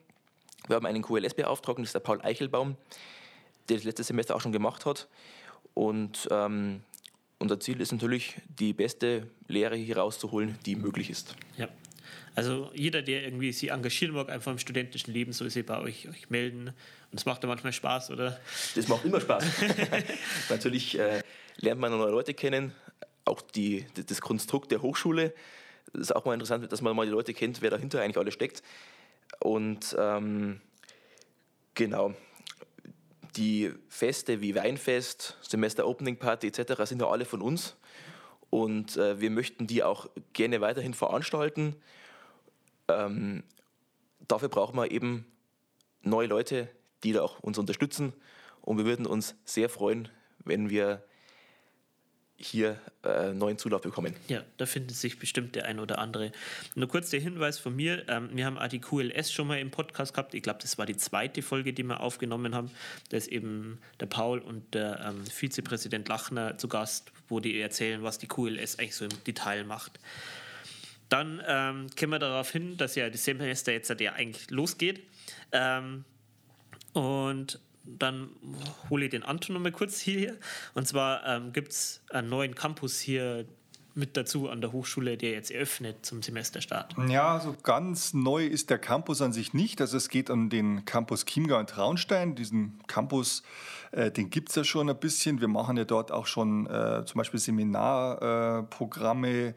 Wir 0.68 0.76
haben 0.76 0.86
einen 0.86 1.04
QLS-Beauftragten, 1.04 1.84
das 1.84 1.90
ist 1.90 1.94
der 1.94 2.00
Paul 2.00 2.22
Eichelbaum, 2.22 2.78
der 3.70 3.78
das 3.78 3.84
letzte 3.84 4.04
Semester 4.04 4.36
auch 4.36 4.42
schon 4.42 4.54
gemacht 4.54 4.86
hat. 4.86 5.08
Und 5.74 6.28
ähm, 6.32 6.82
unser 7.44 7.60
Ziel 7.60 7.82
ist 7.82 7.92
natürlich, 7.92 8.36
die 8.58 8.72
beste 8.72 9.28
Lehre 9.50 9.76
hier 9.76 9.98
rauszuholen, 9.98 10.58
die 10.66 10.78
möglich 10.78 11.10
ist. 11.10 11.36
Ja. 11.58 11.68
Also 12.36 12.72
jeder, 12.74 13.02
der 13.02 13.24
irgendwie 13.24 13.52
sich 13.52 13.70
engagieren 13.70 14.16
mag, 14.16 14.30
einfach 14.30 14.54
im 14.54 14.60
studentischen 14.60 15.14
Leben, 15.14 15.34
soll 15.34 15.50
sich 15.50 15.66
bei 15.66 15.78
euch, 15.78 16.08
euch 16.08 16.30
melden. 16.30 16.70
Und 16.70 17.18
es 17.18 17.26
macht 17.26 17.44
ja 17.44 17.50
manchmal 17.50 17.74
Spaß, 17.74 18.12
oder? 18.12 18.40
Das 18.76 18.88
macht 18.88 19.04
immer 19.04 19.20
Spaß. 19.20 19.44
Natürlich 20.50 20.98
äh, 20.98 21.22
lernt 21.58 21.82
man 21.82 21.92
neue 21.92 22.12
Leute 22.12 22.34
kennen, 22.34 22.72
auch 23.26 23.42
die, 23.42 23.86
das 23.94 24.22
Konstrukt 24.22 24.72
der 24.72 24.82
Hochschule. 24.82 25.34
Das 25.92 26.04
ist 26.04 26.16
auch 26.16 26.24
mal 26.24 26.34
interessant, 26.36 26.72
dass 26.72 26.82
man 26.82 26.96
mal 26.96 27.06
die 27.06 27.12
Leute 27.12 27.34
kennt, 27.34 27.62
wer 27.62 27.72
dahinter 27.72 28.02
eigentlich 28.02 28.18
alles 28.18 28.36
steckt. 28.36 28.64
Und 29.42 29.98
ähm, 30.00 30.62
genau, 31.74 32.16
die 33.36 33.72
Feste 33.90 34.42
wie 34.42 34.56
Weinfest, 34.56 35.38
Semester 35.42 35.88
Opening 35.88 36.18
Party 36.18 36.48
etc. 36.48 36.84
sind 36.86 37.02
ja 37.02 37.08
alle 37.08 37.26
von 37.26 37.42
uns. 37.42 37.76
Und 38.50 38.98
äh, 38.98 39.20
wir 39.20 39.32
möchten 39.32 39.66
die 39.66 39.84
auch 39.84 40.10
gerne 40.34 40.62
weiterhin 40.62 40.94
veranstalten. 40.94 41.76
Ähm, 42.88 43.44
dafür 44.28 44.50
brauchen 44.50 44.76
wir 44.76 44.92
eben 44.92 45.26
neue 46.02 46.28
Leute, 46.28 46.70
die 47.04 47.14
da 47.14 47.24
auch 47.24 47.40
uns 47.40 47.58
unterstützen. 47.58 48.14
Und 48.62 48.78
wir 48.78 48.86
würden 48.86 49.06
uns 49.06 49.36
sehr 49.46 49.70
freuen, 49.70 50.10
wenn 50.46 50.70
wir 50.70 51.04
hier 52.36 52.80
äh, 53.04 53.34
neuen 53.34 53.58
Zulauf 53.58 53.82
bekommen. 53.82 54.16
Ja, 54.28 54.44
da 54.58 54.66
findet 54.66 54.96
sich 54.96 55.20
bestimmt 55.20 55.56
der 55.56 55.66
ein 55.66 55.80
oder 55.80 56.00
andere. 56.00 56.32
Nur 56.76 56.88
kurz 56.88 57.10
der 57.10 57.20
Hinweis 57.20 57.60
von 57.60 57.76
mir: 57.76 58.08
ähm, 58.10 58.30
Wir 58.34 58.46
haben 58.46 58.58
auch 58.58 58.68
die 58.68 58.80
QLS 58.80 59.32
schon 59.32 59.48
mal 59.48 59.60
im 59.60 59.72
Podcast 59.72 60.14
gehabt. 60.14 60.34
Ich 60.34 60.44
glaube, 60.44 60.60
das 60.62 60.78
war 60.78 60.86
die 60.86 60.98
zweite 60.98 61.42
Folge, 61.42 61.74
die 61.74 61.84
wir 61.84 62.02
aufgenommen 62.02 62.56
haben. 62.56 62.72
Da 63.10 63.18
ist 63.18 63.28
eben 63.28 63.80
der 64.00 64.08
Paul 64.08 64.40
und 64.40 64.74
der 64.74 65.00
ähm, 65.08 65.26
Vizepräsident 65.26 66.08
Lachner 66.08 66.58
zu 66.58 66.68
Gast, 66.68 67.12
wo 67.30 67.40
die 67.40 67.60
erzählen, 67.60 68.04
was 68.04 68.18
die 68.18 68.28
QLS 68.28 68.80
eigentlich 68.80 68.96
so 68.96 69.06
im 69.06 69.24
Detail 69.26 69.64
macht. 69.64 70.00
Dann 71.10 71.42
ähm, 71.48 71.88
kommen 71.98 72.14
wir 72.14 72.20
darauf 72.20 72.52
hin, 72.52 72.78
dass 72.78 72.96
ja 72.96 73.10
das 73.10 73.24
Semester 73.24 73.72
jetzt 73.72 73.90
ja 74.00 74.14
eigentlich 74.14 74.50
losgeht. 74.50 75.04
Ähm, 75.52 76.06
und 76.94 77.60
dann 77.84 78.30
hole 78.90 79.06
ich 79.06 79.12
den 79.12 79.24
Anton 79.24 79.56
noch 79.56 79.62
mal 79.62 79.72
kurz 79.72 80.00
hier. 80.00 80.38
Und 80.74 80.88
zwar 80.88 81.26
ähm, 81.26 81.54
gibt 81.54 81.72
es 81.72 82.02
einen 82.10 82.30
neuen 82.30 82.56
Campus 82.56 83.00
hier 83.00 83.46
mit 83.96 84.18
dazu 84.18 84.50
an 84.50 84.60
der 84.62 84.72
Hochschule, 84.72 85.18
der 85.18 85.32
jetzt 85.32 85.52
eröffnet 85.52 86.04
zum 86.06 86.24
Semesterstart. 86.24 86.96
Ja, 87.08 87.40
so 87.40 87.56
ganz 87.62 88.14
neu 88.14 88.46
ist 88.46 88.70
der 88.70 88.80
Campus 88.80 89.22
an 89.22 89.34
sich 89.34 89.54
nicht. 89.54 89.82
Also 89.82 89.98
es 89.98 90.10
geht 90.10 90.30
um 90.30 90.50
den 90.50 90.86
Campus 90.86 91.26
Chiemgau 91.26 91.60
und 91.60 91.70
Traunstein. 91.70 92.34
Diesen 92.36 92.80
Campus, 92.88 93.44
äh, 93.92 94.10
den 94.12 94.30
gibt 94.32 94.50
es 94.50 94.56
ja 94.56 94.64
schon 94.64 94.90
ein 94.90 94.98
bisschen. 95.00 95.42
Wir 95.42 95.48
machen 95.48 95.78
ja 95.78 95.86
dort 95.86 96.12
auch 96.12 96.26
schon 96.26 96.66
äh, 96.66 97.04
zum 97.06 97.20
Beispiel 97.20 97.40
Seminarprogramme. 97.40 99.30
Äh, 99.30 99.54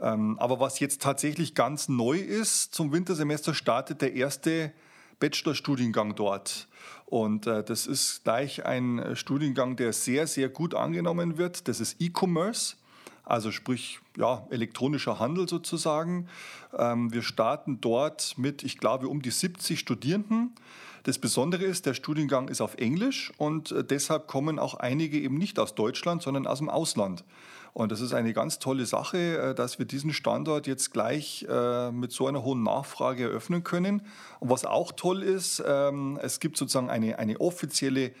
ähm, 0.00 0.36
aber 0.40 0.58
was 0.58 0.80
jetzt 0.80 1.00
tatsächlich 1.02 1.54
ganz 1.54 1.88
neu 1.88 2.18
ist, 2.18 2.74
zum 2.74 2.92
Wintersemester 2.92 3.54
startet 3.54 4.02
der 4.02 4.14
erste 4.14 4.72
Bachelorstudiengang 5.20 6.16
dort. 6.16 6.66
Und 7.06 7.46
äh, 7.46 7.62
das 7.62 7.86
ist 7.86 8.24
gleich 8.24 8.66
ein 8.66 8.98
äh, 8.98 9.16
Studiengang, 9.16 9.76
der 9.76 9.92
sehr, 9.92 10.26
sehr 10.26 10.48
gut 10.48 10.74
angenommen 10.74 11.38
wird. 11.38 11.68
Das 11.68 11.80
ist 11.80 12.00
E-Commerce, 12.00 12.76
also 13.24 13.52
sprich 13.52 14.00
ja, 14.16 14.46
elektronischer 14.50 15.20
Handel 15.20 15.48
sozusagen. 15.48 16.28
Ähm, 16.76 17.12
wir 17.12 17.22
starten 17.22 17.80
dort 17.80 18.36
mit, 18.36 18.64
ich 18.64 18.78
glaube, 18.78 19.08
um 19.08 19.22
die 19.22 19.30
70 19.30 19.78
Studierenden. 19.78 20.56
Das 21.04 21.20
Besondere 21.20 21.64
ist, 21.64 21.86
der 21.86 21.94
Studiengang 21.94 22.48
ist 22.48 22.60
auf 22.60 22.74
Englisch 22.74 23.32
und 23.36 23.70
äh, 23.70 23.84
deshalb 23.84 24.26
kommen 24.26 24.58
auch 24.58 24.74
einige 24.74 25.20
eben 25.20 25.38
nicht 25.38 25.60
aus 25.60 25.76
Deutschland, 25.76 26.22
sondern 26.22 26.48
aus 26.48 26.58
dem 26.58 26.68
Ausland. 26.68 27.22
Und 27.76 27.92
das 27.92 28.00
ist 28.00 28.14
eine 28.14 28.32
ganz 28.32 28.58
tolle 28.58 28.86
Sache, 28.86 29.18
äh, 29.50 29.54
dass 29.54 29.78
wir 29.78 29.84
diesen 29.84 30.14
Standort 30.14 30.66
jetzt 30.66 30.94
gleich 30.94 31.46
äh, 31.46 31.90
mit 31.92 32.10
so 32.10 32.26
einer 32.26 32.42
hohen 32.42 32.62
Nachfrage 32.62 33.24
eröffnen 33.24 33.64
können. 33.64 34.00
Und 34.40 34.48
was 34.48 34.64
auch 34.64 34.92
toll 34.92 35.22
ist, 35.22 35.62
ähm, 35.66 36.18
es 36.22 36.40
gibt 36.40 36.56
sozusagen 36.56 36.88
eine, 36.88 37.18
eine 37.18 37.38
offizielle 37.38 38.12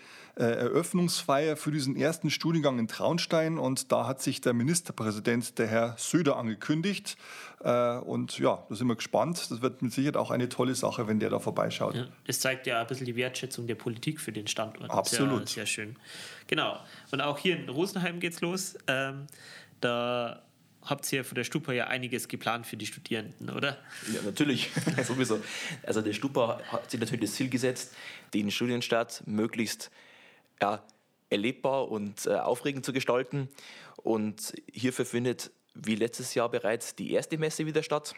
Eröffnungsfeier 0.42 1.56
für 1.56 1.70
diesen 1.70 1.96
ersten 1.96 2.30
Studiengang 2.30 2.78
in 2.78 2.88
Traunstein 2.88 3.58
und 3.58 3.90
da 3.90 4.06
hat 4.06 4.20
sich 4.20 4.40
der 4.42 4.52
Ministerpräsident, 4.52 5.58
der 5.58 5.66
Herr 5.66 5.94
Söder, 5.98 6.36
angekündigt. 6.36 7.16
Und 7.60 8.38
ja, 8.38 8.64
da 8.68 8.74
sind 8.74 8.86
wir 8.86 8.96
gespannt. 8.96 9.50
Das 9.50 9.62
wird 9.62 9.80
mit 9.80 9.92
Sicherheit 9.92 10.16
auch 10.16 10.30
eine 10.30 10.48
tolle 10.50 10.74
Sache, 10.74 11.08
wenn 11.08 11.20
der 11.20 11.30
da 11.30 11.38
vorbeischaut. 11.38 11.94
Ja, 11.94 12.06
das 12.26 12.40
zeigt 12.40 12.66
ja 12.66 12.80
ein 12.80 12.86
bisschen 12.86 13.06
die 13.06 13.16
Wertschätzung 13.16 13.66
der 13.66 13.76
Politik 13.76 14.20
für 14.20 14.30
den 14.30 14.46
Standort. 14.46 14.90
Absolut. 14.90 15.48
Sehr, 15.48 15.64
sehr 15.64 15.66
schön. 15.66 15.96
Genau. 16.46 16.78
Und 17.10 17.22
auch 17.22 17.38
hier 17.38 17.56
in 17.56 17.68
Rosenheim 17.68 18.20
geht 18.20 18.34
es 18.34 18.40
los. 18.42 18.76
Ähm, 18.86 19.26
da 19.80 20.42
habt 20.82 21.10
ihr 21.12 21.24
von 21.24 21.34
der 21.34 21.44
Stupa 21.44 21.72
ja 21.72 21.86
einiges 21.88 22.28
geplant 22.28 22.66
für 22.66 22.76
die 22.76 22.86
Studierenden, 22.86 23.50
oder? 23.50 23.78
Ja, 24.12 24.22
natürlich, 24.24 24.70
sowieso. 25.02 25.40
Also 25.82 26.02
der 26.02 26.12
Stupa 26.12 26.60
hat 26.68 26.90
sich 26.90 27.00
natürlich 27.00 27.22
das 27.22 27.34
Ziel 27.34 27.48
gesetzt, 27.48 27.94
den 28.34 28.50
Studienstart 28.50 29.22
möglichst 29.26 29.90
ja, 30.60 30.84
erlebbar 31.30 31.88
und 31.88 32.26
äh, 32.26 32.34
aufregend 32.34 32.84
zu 32.84 32.92
gestalten. 32.92 33.48
Und 34.02 34.54
hierfür 34.72 35.04
findet 35.04 35.50
wie 35.74 35.94
letztes 35.94 36.34
Jahr 36.34 36.48
bereits 36.48 36.94
die 36.94 37.12
erste 37.12 37.38
Messe 37.38 37.66
wieder 37.66 37.82
statt. 37.82 38.14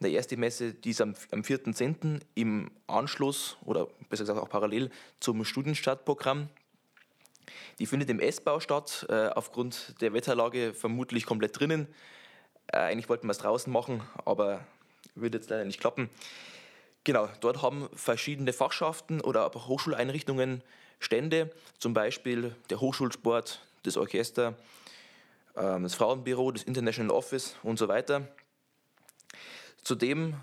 Die 0.00 0.12
erste 0.12 0.36
Messe, 0.36 0.74
die 0.74 0.90
ist 0.90 1.00
am, 1.00 1.14
am 1.30 1.42
4.10. 1.42 2.20
im 2.34 2.70
Anschluss 2.86 3.56
oder 3.64 3.86
besser 4.08 4.24
gesagt 4.24 4.40
auch 4.40 4.48
parallel 4.48 4.90
zum 5.20 5.44
Studienstartprogramm 5.44 6.48
die 7.78 7.86
findet 7.86 8.10
im 8.10 8.20
S-Bau 8.20 8.60
statt, 8.60 9.06
äh, 9.08 9.28
aufgrund 9.28 10.00
der 10.00 10.12
Wetterlage 10.12 10.74
vermutlich 10.74 11.26
komplett 11.26 11.58
drinnen. 11.58 11.88
Äh, 12.68 12.78
eigentlich 12.78 13.08
wollten 13.08 13.26
wir 13.26 13.32
es 13.32 13.38
draußen 13.38 13.72
machen, 13.72 14.02
aber 14.24 14.64
würde 15.14 15.38
jetzt 15.38 15.50
leider 15.50 15.64
nicht 15.64 15.80
klappen. 15.80 16.10
Genau, 17.04 17.28
dort 17.40 17.62
haben 17.62 17.88
verschiedene 17.94 18.52
Fachschaften 18.52 19.20
oder 19.20 19.42
aber 19.42 19.66
Hochschuleinrichtungen 19.66 20.62
Stände, 21.02 21.50
zum 21.78 21.94
Beispiel 21.94 22.54
der 22.70 22.80
Hochschulsport, 22.80 23.60
das 23.82 23.96
Orchester, 23.96 24.54
ähm, 25.56 25.82
das 25.82 25.94
Frauenbüro, 25.94 26.52
das 26.52 26.62
International 26.62 27.14
Office 27.14 27.56
und 27.62 27.78
so 27.78 27.88
weiter. 27.88 28.28
Zudem 29.82 30.36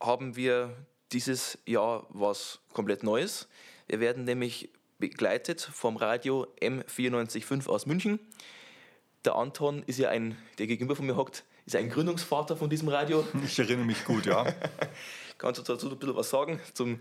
haben 0.00 0.36
wir 0.36 0.76
dieses 1.12 1.58
Jahr 1.66 2.06
was 2.10 2.60
komplett 2.72 3.02
Neues. 3.02 3.48
Wir 3.86 4.00
werden 4.00 4.24
nämlich 4.24 4.70
begleitet 4.98 5.60
vom 5.60 5.96
Radio 5.96 6.46
M945 6.60 7.68
aus 7.68 7.86
München. 7.86 8.18
Der 9.24 9.36
Anton 9.36 9.82
ist 9.86 9.98
ja 9.98 10.10
ein, 10.10 10.36
der 10.58 10.66
gegenüber 10.66 10.96
von 10.96 11.06
mir 11.06 11.16
hockt, 11.16 11.44
ist 11.64 11.76
ein 11.76 11.88
Gründungsvater 11.88 12.56
von 12.56 12.68
diesem 12.68 12.88
Radio. 12.88 13.26
Ich 13.42 13.58
erinnere 13.58 13.86
mich 13.86 14.04
gut, 14.04 14.26
ja. 14.26 14.52
Kannst 15.38 15.60
du 15.60 15.72
dazu 15.72 15.90
ein 15.90 15.98
bisschen 15.98 16.14
was 16.14 16.28
sagen 16.28 16.60
zum 16.74 17.00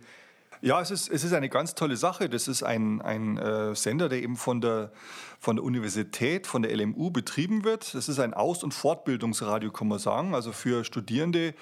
ja, 0.62 0.80
es 0.82 0.92
ist, 0.92 1.10
es 1.10 1.24
ist 1.24 1.34
eine 1.34 1.50
ganz 1.50 1.76
tolle 1.76 1.98
Sache. 1.98 2.30
Das 2.30 2.48
ist 2.48 2.64
ein, 2.64 3.02
ein 3.02 3.38
äh, 3.38 3.76
Sender, 3.76 4.10
der 4.10 4.22
eben 4.22 4.36
von 4.36 4.62
der, 4.62 4.92
von 5.40 5.58
der 5.58 5.66
Universität, 5.66 6.48
von 6.48 6.62
der 6.62 6.76
LMU 6.76 7.12
betrieben 7.12 7.64
wird. 7.64 7.94
Das 7.94 8.08
ist 8.08 8.20
ein 8.20 8.34
Aus- 8.34 8.64
und 8.64 8.74
Fortbildungsradio, 8.74 9.72
kann 9.72 9.88
man 9.88 10.00
sagen. 10.00 10.34
Also 10.34 10.52
für 10.52 10.84
Studierende 10.84 11.54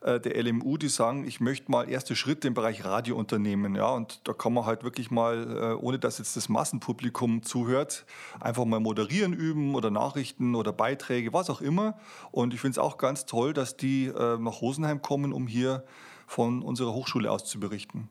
äh, 0.00 0.20
der 0.20 0.42
LMU, 0.42 0.76
die 0.76 0.88
sagen, 0.88 1.26
ich 1.26 1.40
möchte 1.40 1.70
mal 1.70 1.88
erste 1.88 2.14
Schritte 2.14 2.48
im 2.48 2.54
Bereich 2.54 2.84
Radio 2.84 3.16
unternehmen. 3.16 3.74
Ja, 3.74 3.90
und 3.90 4.20
da 4.24 4.32
kann 4.32 4.52
man 4.52 4.64
halt 4.64 4.84
wirklich 4.84 5.10
mal, 5.10 5.74
äh, 5.78 5.82
ohne 5.82 5.98
dass 5.98 6.18
jetzt 6.18 6.36
das 6.36 6.48
Massenpublikum 6.48 7.42
zuhört, 7.42 8.06
einfach 8.40 8.64
mal 8.64 8.80
moderieren 8.80 9.32
üben 9.32 9.74
oder 9.74 9.90
Nachrichten 9.90 10.54
oder 10.54 10.72
Beiträge, 10.72 11.32
was 11.32 11.50
auch 11.50 11.60
immer. 11.60 11.98
Und 12.30 12.54
ich 12.54 12.60
finde 12.60 12.72
es 12.72 12.78
auch 12.78 12.98
ganz 12.98 13.26
toll, 13.26 13.52
dass 13.52 13.76
die 13.76 14.06
äh, 14.06 14.38
nach 14.38 14.60
Rosenheim 14.60 15.02
kommen, 15.02 15.32
um 15.32 15.46
hier 15.46 15.84
von 16.26 16.62
unserer 16.62 16.92
Hochschule 16.92 17.30
aus 17.30 17.44
zu 17.44 17.58
berichten 17.58 18.08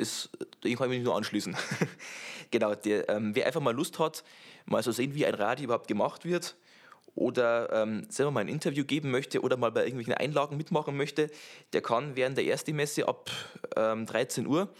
das, 0.00 0.30
dem 0.64 0.76
kann 0.76 0.90
ich 0.90 0.98
mich 0.98 1.04
nur 1.04 1.16
anschließen. 1.16 1.56
genau, 2.50 2.74
der, 2.74 3.08
ähm, 3.08 3.34
wer 3.34 3.46
einfach 3.46 3.60
mal 3.60 3.74
Lust 3.74 3.98
hat, 3.98 4.24
mal 4.66 4.82
so 4.82 4.92
sehen, 4.92 5.14
wie 5.14 5.26
ein 5.26 5.34
Radio 5.34 5.64
überhaupt 5.64 5.88
gemacht 5.88 6.24
wird 6.24 6.56
oder 7.14 7.72
ähm, 7.72 8.06
selber 8.08 8.30
mal 8.30 8.40
ein 8.40 8.48
Interview 8.48 8.84
geben 8.84 9.10
möchte 9.10 9.40
oder 9.42 9.56
mal 9.56 9.70
bei 9.70 9.82
irgendwelchen 9.82 10.14
Einlagen 10.14 10.56
mitmachen 10.56 10.96
möchte, 10.96 11.30
der 11.72 11.82
kann 11.82 12.16
während 12.16 12.36
der 12.36 12.44
ersten 12.46 12.74
Messe 12.74 13.08
ab 13.08 13.30
ähm, 13.76 14.06
13 14.06 14.46
Uhr 14.46 14.72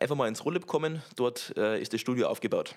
einfach 0.00 0.16
mal 0.16 0.28
ins 0.28 0.44
Rollab 0.44 0.66
kommen. 0.66 1.02
Dort 1.16 1.54
äh, 1.56 1.80
ist 1.80 1.92
das 1.92 2.00
Studio 2.00 2.28
aufgebaut. 2.28 2.74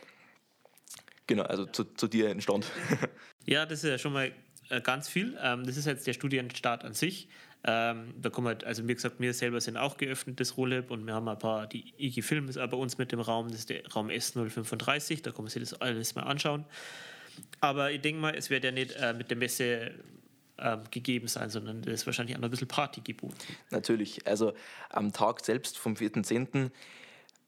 Genau, 1.27 1.43
also 1.43 1.65
zu, 1.65 1.83
zu 1.83 2.07
dir 2.07 2.29
in 2.29 2.41
Stand. 2.41 2.65
ja, 3.45 3.65
das 3.65 3.83
ist 3.83 3.89
ja 3.89 3.97
schon 3.97 4.13
mal 4.13 4.31
äh, 4.69 4.81
ganz 4.81 5.09
viel. 5.09 5.37
Ähm, 5.41 5.65
das 5.65 5.77
ist 5.77 5.85
jetzt 5.85 6.07
der 6.07 6.13
Studienstart 6.13 6.83
an 6.83 6.93
sich. 6.93 7.27
Ähm, 7.69 8.13
da 8.17 8.29
kommen 8.29 8.47
halt, 8.47 8.63
also 8.63 8.87
wie 8.87 8.95
gesagt, 8.95 9.19
wir 9.19 9.33
selber 9.33 9.59
sind 9.59 9.75
auch 9.75 9.97
geöffnet, 9.97 10.39
das 10.39 10.55
Rolab, 10.55 10.89
und 10.89 11.05
wir 11.05 11.13
haben 11.13 11.27
ein 11.27 11.37
paar, 11.37 11.67
die 11.67 11.93
IG 11.97 12.21
Film 12.21 12.47
ist 12.47 12.55
bei 12.55 12.77
uns 12.77 12.97
mit 12.97 13.11
dem 13.11 13.19
Raum, 13.19 13.49
das 13.49 13.59
ist 13.59 13.69
der 13.69 13.85
Raum 13.91 14.07
S035, 14.07 15.21
da 15.21 15.33
man 15.37 15.47
sich 15.47 15.61
das 15.61 15.81
alles 15.81 16.15
mal 16.15 16.23
anschauen. 16.23 16.63
Aber 17.59 17.91
ich 17.91 17.99
denke 17.99 18.21
mal, 18.21 18.33
es 18.33 18.49
wird 18.49 18.63
ja 18.63 18.71
nicht 18.71 18.93
äh, 18.93 19.13
mit 19.13 19.29
der 19.29 19.37
Messe 19.37 19.91
äh, 20.55 20.77
gegeben 20.91 21.27
sein, 21.27 21.49
sondern 21.49 21.81
es 21.81 21.87
ist 21.87 22.05
wahrscheinlich 22.05 22.37
auch 22.37 22.39
noch 22.39 22.47
ein 22.47 22.51
bisschen 22.51 22.69
Party 22.69 23.01
geboten. 23.01 23.35
Natürlich, 23.69 24.25
also 24.25 24.53
am 24.89 25.11
Tag 25.11 25.43
selbst 25.43 25.77
vom 25.77 25.95
4.10. 25.95 26.71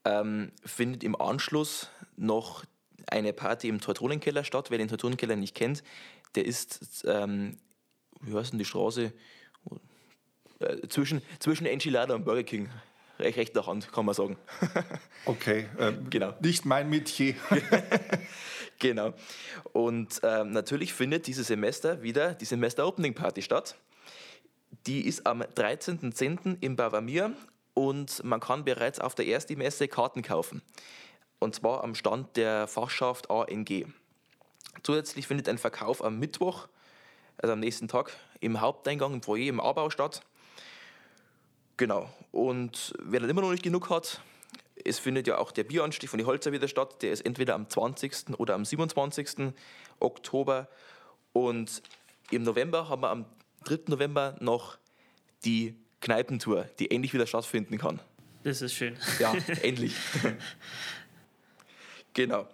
Ähm, 0.04 0.52
findet 0.64 1.02
im 1.02 1.18
Anschluss 1.18 1.88
noch 2.16 2.64
eine 3.06 3.32
Party 3.32 3.68
im 3.68 3.80
Teutronenkeller 3.80 4.44
statt. 4.44 4.70
Wer 4.70 4.78
den 4.78 4.88
Teutronenkeller 4.88 5.36
nicht 5.36 5.54
kennt, 5.54 5.82
der 6.34 6.44
ist, 6.44 7.04
ähm, 7.06 7.56
wie 8.20 8.34
heißt 8.34 8.52
denn 8.52 8.58
die 8.58 8.64
Straße? 8.66 9.12
Äh, 10.60 10.88
zwischen, 10.88 11.22
zwischen 11.38 11.66
Enchilada 11.66 12.14
und 12.14 12.24
Burger 12.24 12.42
King. 12.42 12.68
Recht 13.18 13.36
rechter 13.36 13.66
Hand, 13.66 13.92
kann 13.92 14.04
man 14.06 14.14
sagen. 14.14 14.36
Okay, 15.26 15.66
ähm, 15.78 16.08
genau. 16.08 16.32
nicht 16.40 16.64
mein 16.64 16.88
Metier. 16.88 17.34
genau. 18.78 19.12
Und 19.74 20.18
ähm, 20.22 20.50
natürlich 20.50 20.94
findet 20.94 21.26
dieses 21.26 21.48
Semester 21.48 22.02
wieder 22.02 22.32
die 22.32 22.46
Semester 22.46 22.86
Opening 22.86 23.12
Party 23.12 23.42
statt. 23.42 23.76
Die 24.86 25.06
ist 25.06 25.26
am 25.26 25.42
13.10. 25.42 26.56
im 26.62 26.76
Bavamir 26.76 27.34
und 27.74 28.24
man 28.24 28.40
kann 28.40 28.64
bereits 28.64 28.98
auf 28.98 29.14
der 29.14 29.26
ersten 29.26 29.58
Messe 29.58 29.88
Karten 29.88 30.22
kaufen. 30.22 30.62
Und 31.38 31.54
zwar 31.54 31.84
am 31.84 31.94
Stand 31.94 32.36
der 32.38 32.66
Fachschaft 32.66 33.30
ANG. 33.30 33.92
Zusätzlich 34.82 35.26
findet 35.26 35.50
ein 35.50 35.58
Verkauf 35.58 36.02
am 36.02 36.18
Mittwoch, 36.18 36.68
also 37.36 37.52
am 37.52 37.60
nächsten 37.60 37.88
Tag, 37.88 38.16
im 38.40 38.62
Haupteingang 38.62 39.12
im 39.12 39.22
Foyer 39.22 39.48
im 39.48 39.60
Aarau 39.60 39.90
statt. 39.90 40.22
Genau. 41.80 42.12
Und 42.30 42.92
wer 43.02 43.20
dann 43.20 43.30
immer 43.30 43.40
noch 43.40 43.52
nicht 43.52 43.62
genug 43.62 43.88
hat, 43.88 44.20
es 44.84 44.98
findet 44.98 45.26
ja 45.26 45.38
auch 45.38 45.50
der 45.50 45.64
Bieranstich 45.64 46.10
von 46.10 46.18
die 46.18 46.26
Holzer 46.26 46.52
wieder 46.52 46.68
statt. 46.68 47.00
Der 47.00 47.10
ist 47.10 47.24
entweder 47.24 47.54
am 47.54 47.70
20. 47.70 48.38
oder 48.38 48.54
am 48.54 48.66
27. 48.66 49.54
Oktober. 49.98 50.68
Und 51.32 51.80
im 52.30 52.42
November 52.42 52.90
haben 52.90 53.00
wir 53.00 53.08
am 53.08 53.24
3. 53.64 53.78
November 53.86 54.36
noch 54.40 54.76
die 55.46 55.74
Kneipentour, 56.02 56.64
die 56.78 56.90
endlich 56.90 57.14
wieder 57.14 57.26
stattfinden 57.26 57.78
kann. 57.78 57.98
Das 58.44 58.60
ist 58.60 58.74
schön. 58.74 58.98
Ja, 59.18 59.32
endlich. 59.62 59.94
genau. 62.12 62.46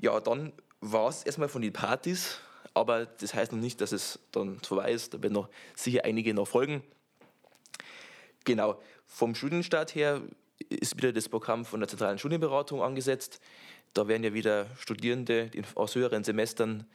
Ja, 0.00 0.18
dann 0.18 0.52
war 0.80 1.08
es 1.08 1.22
erstmal 1.22 1.48
von 1.48 1.62
den 1.62 1.72
Partys, 1.72 2.40
aber 2.74 3.06
das 3.06 3.32
heißt 3.32 3.52
noch 3.52 3.60
nicht, 3.60 3.80
dass 3.80 3.92
es 3.92 4.18
dann 4.32 4.58
vorbei 4.58 4.90
ist. 4.90 5.14
Da 5.14 5.22
werden 5.22 5.34
noch 5.34 5.48
sicher 5.76 6.04
einige 6.04 6.34
noch 6.34 6.48
folgen. 6.48 6.82
Genau. 8.48 8.80
Vom 9.04 9.34
Studienstart 9.34 9.94
her 9.94 10.22
ist 10.70 10.96
wieder 10.96 11.12
das 11.12 11.28
Programm 11.28 11.66
von 11.66 11.80
der 11.80 11.88
zentralen 11.90 12.18
Studienberatung 12.18 12.82
angesetzt. 12.82 13.40
Da 13.92 14.08
werden 14.08 14.24
ja 14.24 14.32
wieder 14.32 14.68
Studierende 14.78 15.50
aus 15.74 15.94
höheren 15.94 16.24
Semestern 16.24 16.86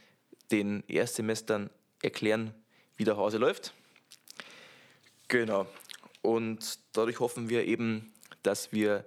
den 0.50 0.84
Erstsemestern 0.88 1.70
erklären, 2.02 2.56
wie 2.98 3.04
der 3.04 3.18
Hase 3.18 3.38
läuft. 3.38 3.72
Genau. 5.28 5.68
Und 6.24 6.80
dadurch 6.94 7.20
hoffen 7.20 7.50
wir 7.50 7.66
eben, 7.66 8.12
dass 8.42 8.72
wir 8.72 9.06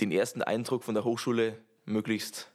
den 0.00 0.12
ersten 0.12 0.42
Eindruck 0.42 0.84
von 0.84 0.94
der 0.94 1.02
Hochschule 1.02 1.58
möglichst 1.84 2.48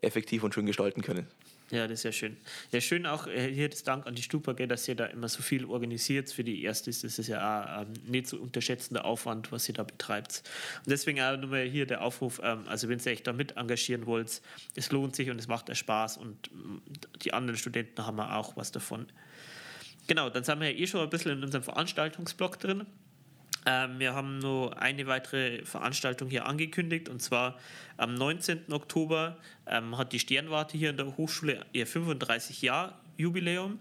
effektiv 0.00 0.42
und 0.42 0.52
schön 0.52 0.66
gestalten 0.66 1.02
können. 1.02 1.28
Ja, 1.70 1.86
das 1.86 2.00
ist 2.00 2.02
ja 2.02 2.12
schön. 2.12 2.36
Ja, 2.72 2.80
schön 2.80 3.06
auch 3.06 3.28
äh, 3.28 3.52
hier 3.52 3.68
das 3.68 3.84
Dank 3.84 4.06
an 4.06 4.16
die 4.16 4.22
Stupa, 4.22 4.54
dass 4.54 4.88
ihr 4.88 4.96
da 4.96 5.06
immer 5.06 5.28
so 5.28 5.40
viel 5.40 5.64
organisiert 5.64 6.32
für 6.32 6.42
die 6.42 6.62
Erstes. 6.64 7.02
Das 7.02 7.18
ist 7.18 7.28
ja 7.28 7.38
auch 7.38 7.82
ähm, 7.82 7.92
nicht 8.06 8.26
zu 8.26 8.36
so 8.36 8.42
unterschätzender 8.42 9.04
Aufwand, 9.04 9.52
was 9.52 9.68
ihr 9.68 9.74
da 9.74 9.84
betreibt. 9.84 10.42
Und 10.84 10.90
deswegen 10.90 11.20
auch 11.20 11.36
nochmal 11.36 11.64
hier 11.64 11.86
der 11.86 12.02
Aufruf, 12.02 12.40
ähm, 12.42 12.64
also 12.66 12.88
wenn 12.88 12.98
ihr 12.98 13.12
euch 13.12 13.22
da 13.22 13.32
mit 13.32 13.56
engagieren 13.56 14.06
wollt, 14.06 14.42
es 14.74 14.90
lohnt 14.90 15.14
sich 15.14 15.30
und 15.30 15.38
es 15.38 15.46
macht 15.46 15.70
euch 15.70 15.78
Spaß 15.78 16.16
und 16.16 16.52
mm, 16.52 16.78
die 17.22 17.32
anderen 17.32 17.56
Studenten 17.56 18.04
haben 18.04 18.18
auch 18.18 18.56
was 18.56 18.72
davon. 18.72 19.06
Genau, 20.08 20.28
dann 20.28 20.42
sind 20.42 20.58
wir 20.60 20.72
ja 20.72 20.76
eh 20.76 20.86
schon 20.88 21.00
ein 21.00 21.10
bisschen 21.10 21.32
in 21.32 21.44
unserem 21.44 21.62
Veranstaltungsblock 21.62 22.58
drin. 22.58 22.84
Ähm, 23.66 23.98
wir 23.98 24.14
haben 24.14 24.38
nur 24.38 24.80
eine 24.80 25.06
weitere 25.06 25.64
Veranstaltung 25.64 26.28
hier 26.28 26.46
angekündigt 26.46 27.08
und 27.08 27.20
zwar 27.20 27.58
am 27.96 28.14
19. 28.14 28.72
Oktober 28.72 29.36
ähm, 29.66 29.98
hat 29.98 30.12
die 30.12 30.18
Sternwarte 30.18 30.78
hier 30.78 30.90
in 30.90 30.96
der 30.96 31.16
Hochschule 31.16 31.64
ihr 31.72 31.86
35 31.86 32.62
Jahr 32.62 32.98
Jubiläum. 33.16 33.78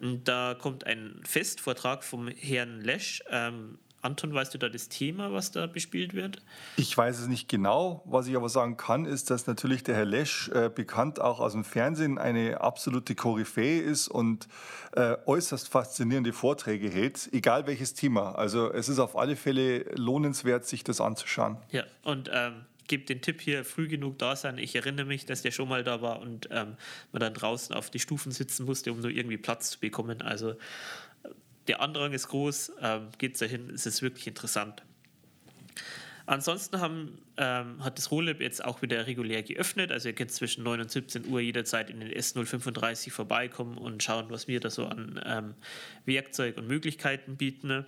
Und 0.00 0.28
da 0.28 0.54
kommt 0.54 0.84
ein 0.84 1.20
Festvortrag 1.24 2.04
vom 2.04 2.28
Herrn 2.28 2.80
Lesch, 2.82 3.22
ähm, 3.30 3.78
Anton, 4.02 4.32
weißt 4.32 4.54
du 4.54 4.58
da 4.58 4.68
das 4.68 4.88
Thema, 4.88 5.32
was 5.32 5.50
da 5.50 5.66
bespielt 5.66 6.14
wird? 6.14 6.42
Ich 6.76 6.96
weiß 6.96 7.18
es 7.18 7.26
nicht 7.26 7.48
genau. 7.48 8.02
Was 8.04 8.26
ich 8.28 8.36
aber 8.36 8.48
sagen 8.48 8.76
kann, 8.76 9.04
ist, 9.04 9.30
dass 9.30 9.46
natürlich 9.46 9.82
der 9.82 9.96
Herr 9.96 10.04
Lesch, 10.04 10.48
äh, 10.50 10.70
bekannt 10.72 11.20
auch 11.20 11.40
aus 11.40 11.52
dem 11.52 11.64
Fernsehen, 11.64 12.18
eine 12.18 12.60
absolute 12.60 13.14
Koryphäe 13.14 13.80
ist 13.80 14.08
und 14.08 14.48
äh, 14.92 15.16
äußerst 15.26 15.68
faszinierende 15.68 16.32
Vorträge 16.32 16.88
hält, 16.88 17.28
egal 17.32 17.66
welches 17.66 17.94
Thema. 17.94 18.34
Also 18.36 18.72
es 18.72 18.88
ist 18.88 18.98
auf 18.98 19.16
alle 19.16 19.36
Fälle 19.36 19.84
lohnenswert, 19.96 20.66
sich 20.66 20.84
das 20.84 21.00
anzuschauen. 21.00 21.56
Ja, 21.70 21.84
und 22.02 22.30
ähm, 22.32 22.66
gebe 22.88 23.04
den 23.04 23.20
Tipp 23.20 23.40
hier, 23.40 23.64
früh 23.64 23.88
genug 23.88 24.18
da 24.18 24.36
sein. 24.36 24.58
Ich 24.58 24.74
erinnere 24.74 25.06
mich, 25.06 25.26
dass 25.26 25.42
der 25.42 25.50
schon 25.50 25.68
mal 25.68 25.84
da 25.84 26.02
war 26.02 26.20
und 26.20 26.48
ähm, 26.50 26.76
man 27.12 27.20
dann 27.20 27.34
draußen 27.34 27.74
auf 27.74 27.90
die 27.90 27.98
Stufen 27.98 28.32
sitzen 28.32 28.64
musste, 28.64 28.92
um 28.92 29.00
nur 29.00 29.10
irgendwie 29.10 29.36
Platz 29.36 29.70
zu 29.70 29.80
bekommen. 29.80 30.22
Also 30.22 30.54
der 31.68 31.80
Andrang 31.80 32.12
ist 32.12 32.28
groß, 32.28 32.72
ähm, 32.80 33.08
geht 33.18 33.40
dahin, 33.40 33.70
es 33.70 33.86
ist 33.86 34.02
wirklich 34.02 34.26
interessant. 34.26 34.82
Ansonsten 36.28 36.80
haben, 36.80 37.18
ähm, 37.36 37.84
hat 37.84 37.98
das 37.98 38.10
Rolab 38.10 38.40
jetzt 38.40 38.64
auch 38.64 38.82
wieder 38.82 39.06
regulär 39.06 39.44
geöffnet. 39.44 39.92
Also 39.92 40.08
ihr 40.08 40.14
könnt 40.14 40.32
zwischen 40.32 40.64
9 40.64 40.80
und 40.80 40.90
17 40.90 41.26
Uhr 41.28 41.40
jederzeit 41.40 41.88
in 41.88 42.00
den 42.00 42.10
S035 42.10 43.12
vorbeikommen 43.12 43.78
und 43.78 44.02
schauen, 44.02 44.26
was 44.30 44.48
wir 44.48 44.58
da 44.58 44.68
so 44.68 44.86
an 44.86 45.20
ähm, 45.24 45.54
Werkzeug 46.04 46.56
und 46.56 46.66
Möglichkeiten 46.66 47.36
bieten. 47.36 47.86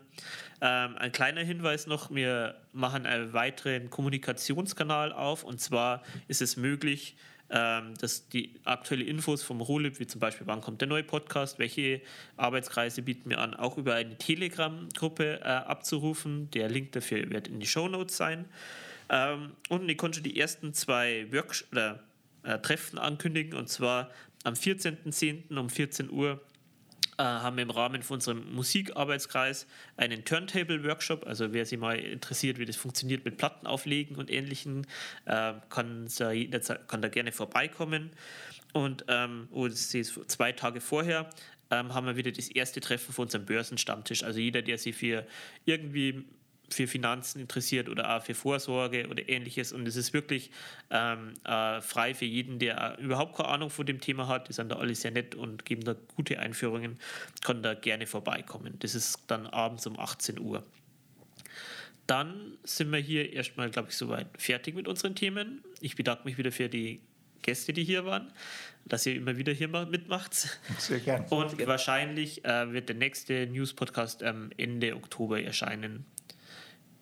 Ähm, 0.60 0.96
ein 0.96 1.10
kleiner 1.10 1.42
Hinweis 1.42 1.88
noch, 1.88 2.14
wir 2.14 2.54
machen 2.72 3.06
einen 3.06 3.32
weiteren 3.32 3.90
Kommunikationskanal 3.90 5.12
auf 5.12 5.42
und 5.42 5.60
zwar 5.60 6.04
ist 6.28 6.40
es 6.40 6.56
möglich, 6.56 7.16
ähm, 7.50 7.94
dass 8.00 8.28
die 8.28 8.54
aktuelle 8.64 9.04
Infos 9.04 9.42
vom 9.42 9.60
Rolib, 9.60 10.00
wie 10.00 10.06
zum 10.06 10.20
Beispiel, 10.20 10.46
wann 10.46 10.60
kommt 10.60 10.80
der 10.80 10.88
neue 10.88 11.04
Podcast, 11.04 11.58
welche 11.58 12.02
Arbeitskreise 12.36 13.02
bieten 13.02 13.30
wir 13.30 13.38
an, 13.38 13.54
auch 13.54 13.78
über 13.78 13.94
eine 13.94 14.18
Telegram-Gruppe 14.18 15.40
äh, 15.40 15.44
abzurufen. 15.44 16.50
Der 16.50 16.68
Link 16.68 16.92
dafür 16.92 17.30
wird 17.30 17.48
in 17.48 17.60
die 17.60 17.66
Show 17.66 17.88
Notes 17.88 18.16
sein. 18.16 18.44
Ähm, 19.08 19.52
und 19.68 19.88
ich 19.88 19.96
konnte 19.96 20.20
die 20.20 20.38
ersten 20.38 20.74
zwei 20.74 21.26
Workshops 21.32 21.72
oder 21.72 22.02
äh, 22.42 22.58
Treffen 22.58 22.98
ankündigen, 22.98 23.54
und 23.54 23.68
zwar 23.68 24.10
am 24.44 24.54
14.10. 24.54 25.56
um 25.58 25.70
14 25.70 26.10
Uhr 26.10 26.40
haben 27.22 27.56
wir 27.56 27.62
im 27.62 27.70
Rahmen 27.70 28.02
von 28.02 28.16
unserem 28.16 28.52
Musikarbeitskreis 28.54 29.66
einen 29.96 30.24
Turntable-Workshop. 30.24 31.26
Also 31.26 31.52
wer 31.52 31.66
sich 31.66 31.78
mal 31.78 31.98
interessiert, 31.98 32.58
wie 32.58 32.64
das 32.64 32.76
funktioniert 32.76 33.24
mit 33.24 33.36
Platten 33.36 33.66
auflegen 33.66 34.16
und 34.16 34.30
Ähnlichem, 34.30 34.82
äh, 35.24 35.54
kann, 35.68 36.08
da 36.18 36.32
kann 36.86 37.02
da 37.02 37.08
gerne 37.08 37.32
vorbeikommen. 37.32 38.10
Und 38.72 39.04
ähm, 39.08 39.48
oh, 39.50 39.68
zwei 39.68 40.52
Tage 40.52 40.80
vorher 40.80 41.28
ähm, 41.70 41.94
haben 41.94 42.06
wir 42.06 42.16
wieder 42.16 42.32
das 42.32 42.48
erste 42.48 42.80
Treffen 42.80 43.12
von 43.12 43.24
unserem 43.24 43.44
Börsenstammtisch. 43.44 44.22
Also 44.22 44.38
jeder, 44.40 44.62
der 44.62 44.78
sich 44.78 44.94
für 44.94 45.26
irgendwie 45.64 46.24
für 46.70 46.86
Finanzen 46.86 47.40
interessiert 47.40 47.88
oder 47.88 48.16
auch 48.16 48.22
für 48.22 48.34
Vorsorge 48.34 49.08
oder 49.08 49.28
ähnliches. 49.28 49.72
Und 49.72 49.86
es 49.86 49.96
ist 49.96 50.12
wirklich 50.12 50.50
ähm, 50.90 51.34
äh, 51.44 51.80
frei 51.80 52.14
für 52.14 52.24
jeden, 52.24 52.58
der 52.58 52.98
überhaupt 52.98 53.36
keine 53.36 53.48
Ahnung 53.48 53.70
von 53.70 53.86
dem 53.86 54.00
Thema 54.00 54.28
hat. 54.28 54.48
Die 54.48 54.52
sind 54.52 54.70
da 54.70 54.76
alle 54.76 54.94
sehr 54.94 55.10
nett 55.10 55.34
und 55.34 55.64
geben 55.64 55.84
da 55.84 55.94
gute 56.16 56.38
Einführungen, 56.38 56.98
kann 57.42 57.62
da 57.62 57.74
gerne 57.74 58.06
vorbeikommen. 58.06 58.74
Das 58.80 58.94
ist 58.94 59.22
dann 59.26 59.46
abends 59.46 59.86
um 59.86 59.98
18 59.98 60.38
Uhr. 60.38 60.64
Dann 62.06 62.56
sind 62.64 62.90
wir 62.90 63.00
hier 63.00 63.32
erstmal, 63.32 63.70
glaube 63.70 63.90
ich, 63.90 63.96
soweit 63.96 64.28
fertig 64.38 64.74
mit 64.74 64.88
unseren 64.88 65.14
Themen. 65.14 65.62
Ich 65.80 65.94
bedanke 65.94 66.24
mich 66.24 66.38
wieder 66.38 66.50
für 66.52 66.68
die 66.68 67.00
Gäste, 67.42 67.72
die 67.72 67.84
hier 67.84 68.04
waren, 68.04 68.32
dass 68.84 69.06
ihr 69.06 69.14
immer 69.14 69.36
wieder 69.36 69.52
hier 69.52 69.68
mitmacht. 69.68 70.34
Sehr 70.78 71.00
gerne. 71.00 71.26
Und 71.28 71.66
wahrscheinlich 71.66 72.44
äh, 72.44 72.72
wird 72.72 72.88
der 72.88 72.96
nächste 72.96 73.46
News-Podcast 73.46 74.22
ähm, 74.22 74.50
Ende 74.56 74.96
Oktober 74.96 75.40
erscheinen. 75.40 76.06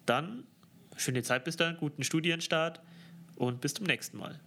Dann 0.07 0.45
schöne 0.97 1.23
Zeit 1.23 1.45
bis 1.45 1.57
dann, 1.57 1.77
guten 1.77 2.03
Studienstart 2.03 2.81
und 3.37 3.61
bis 3.61 3.75
zum 3.75 3.87
nächsten 3.87 4.16
Mal. 4.16 4.40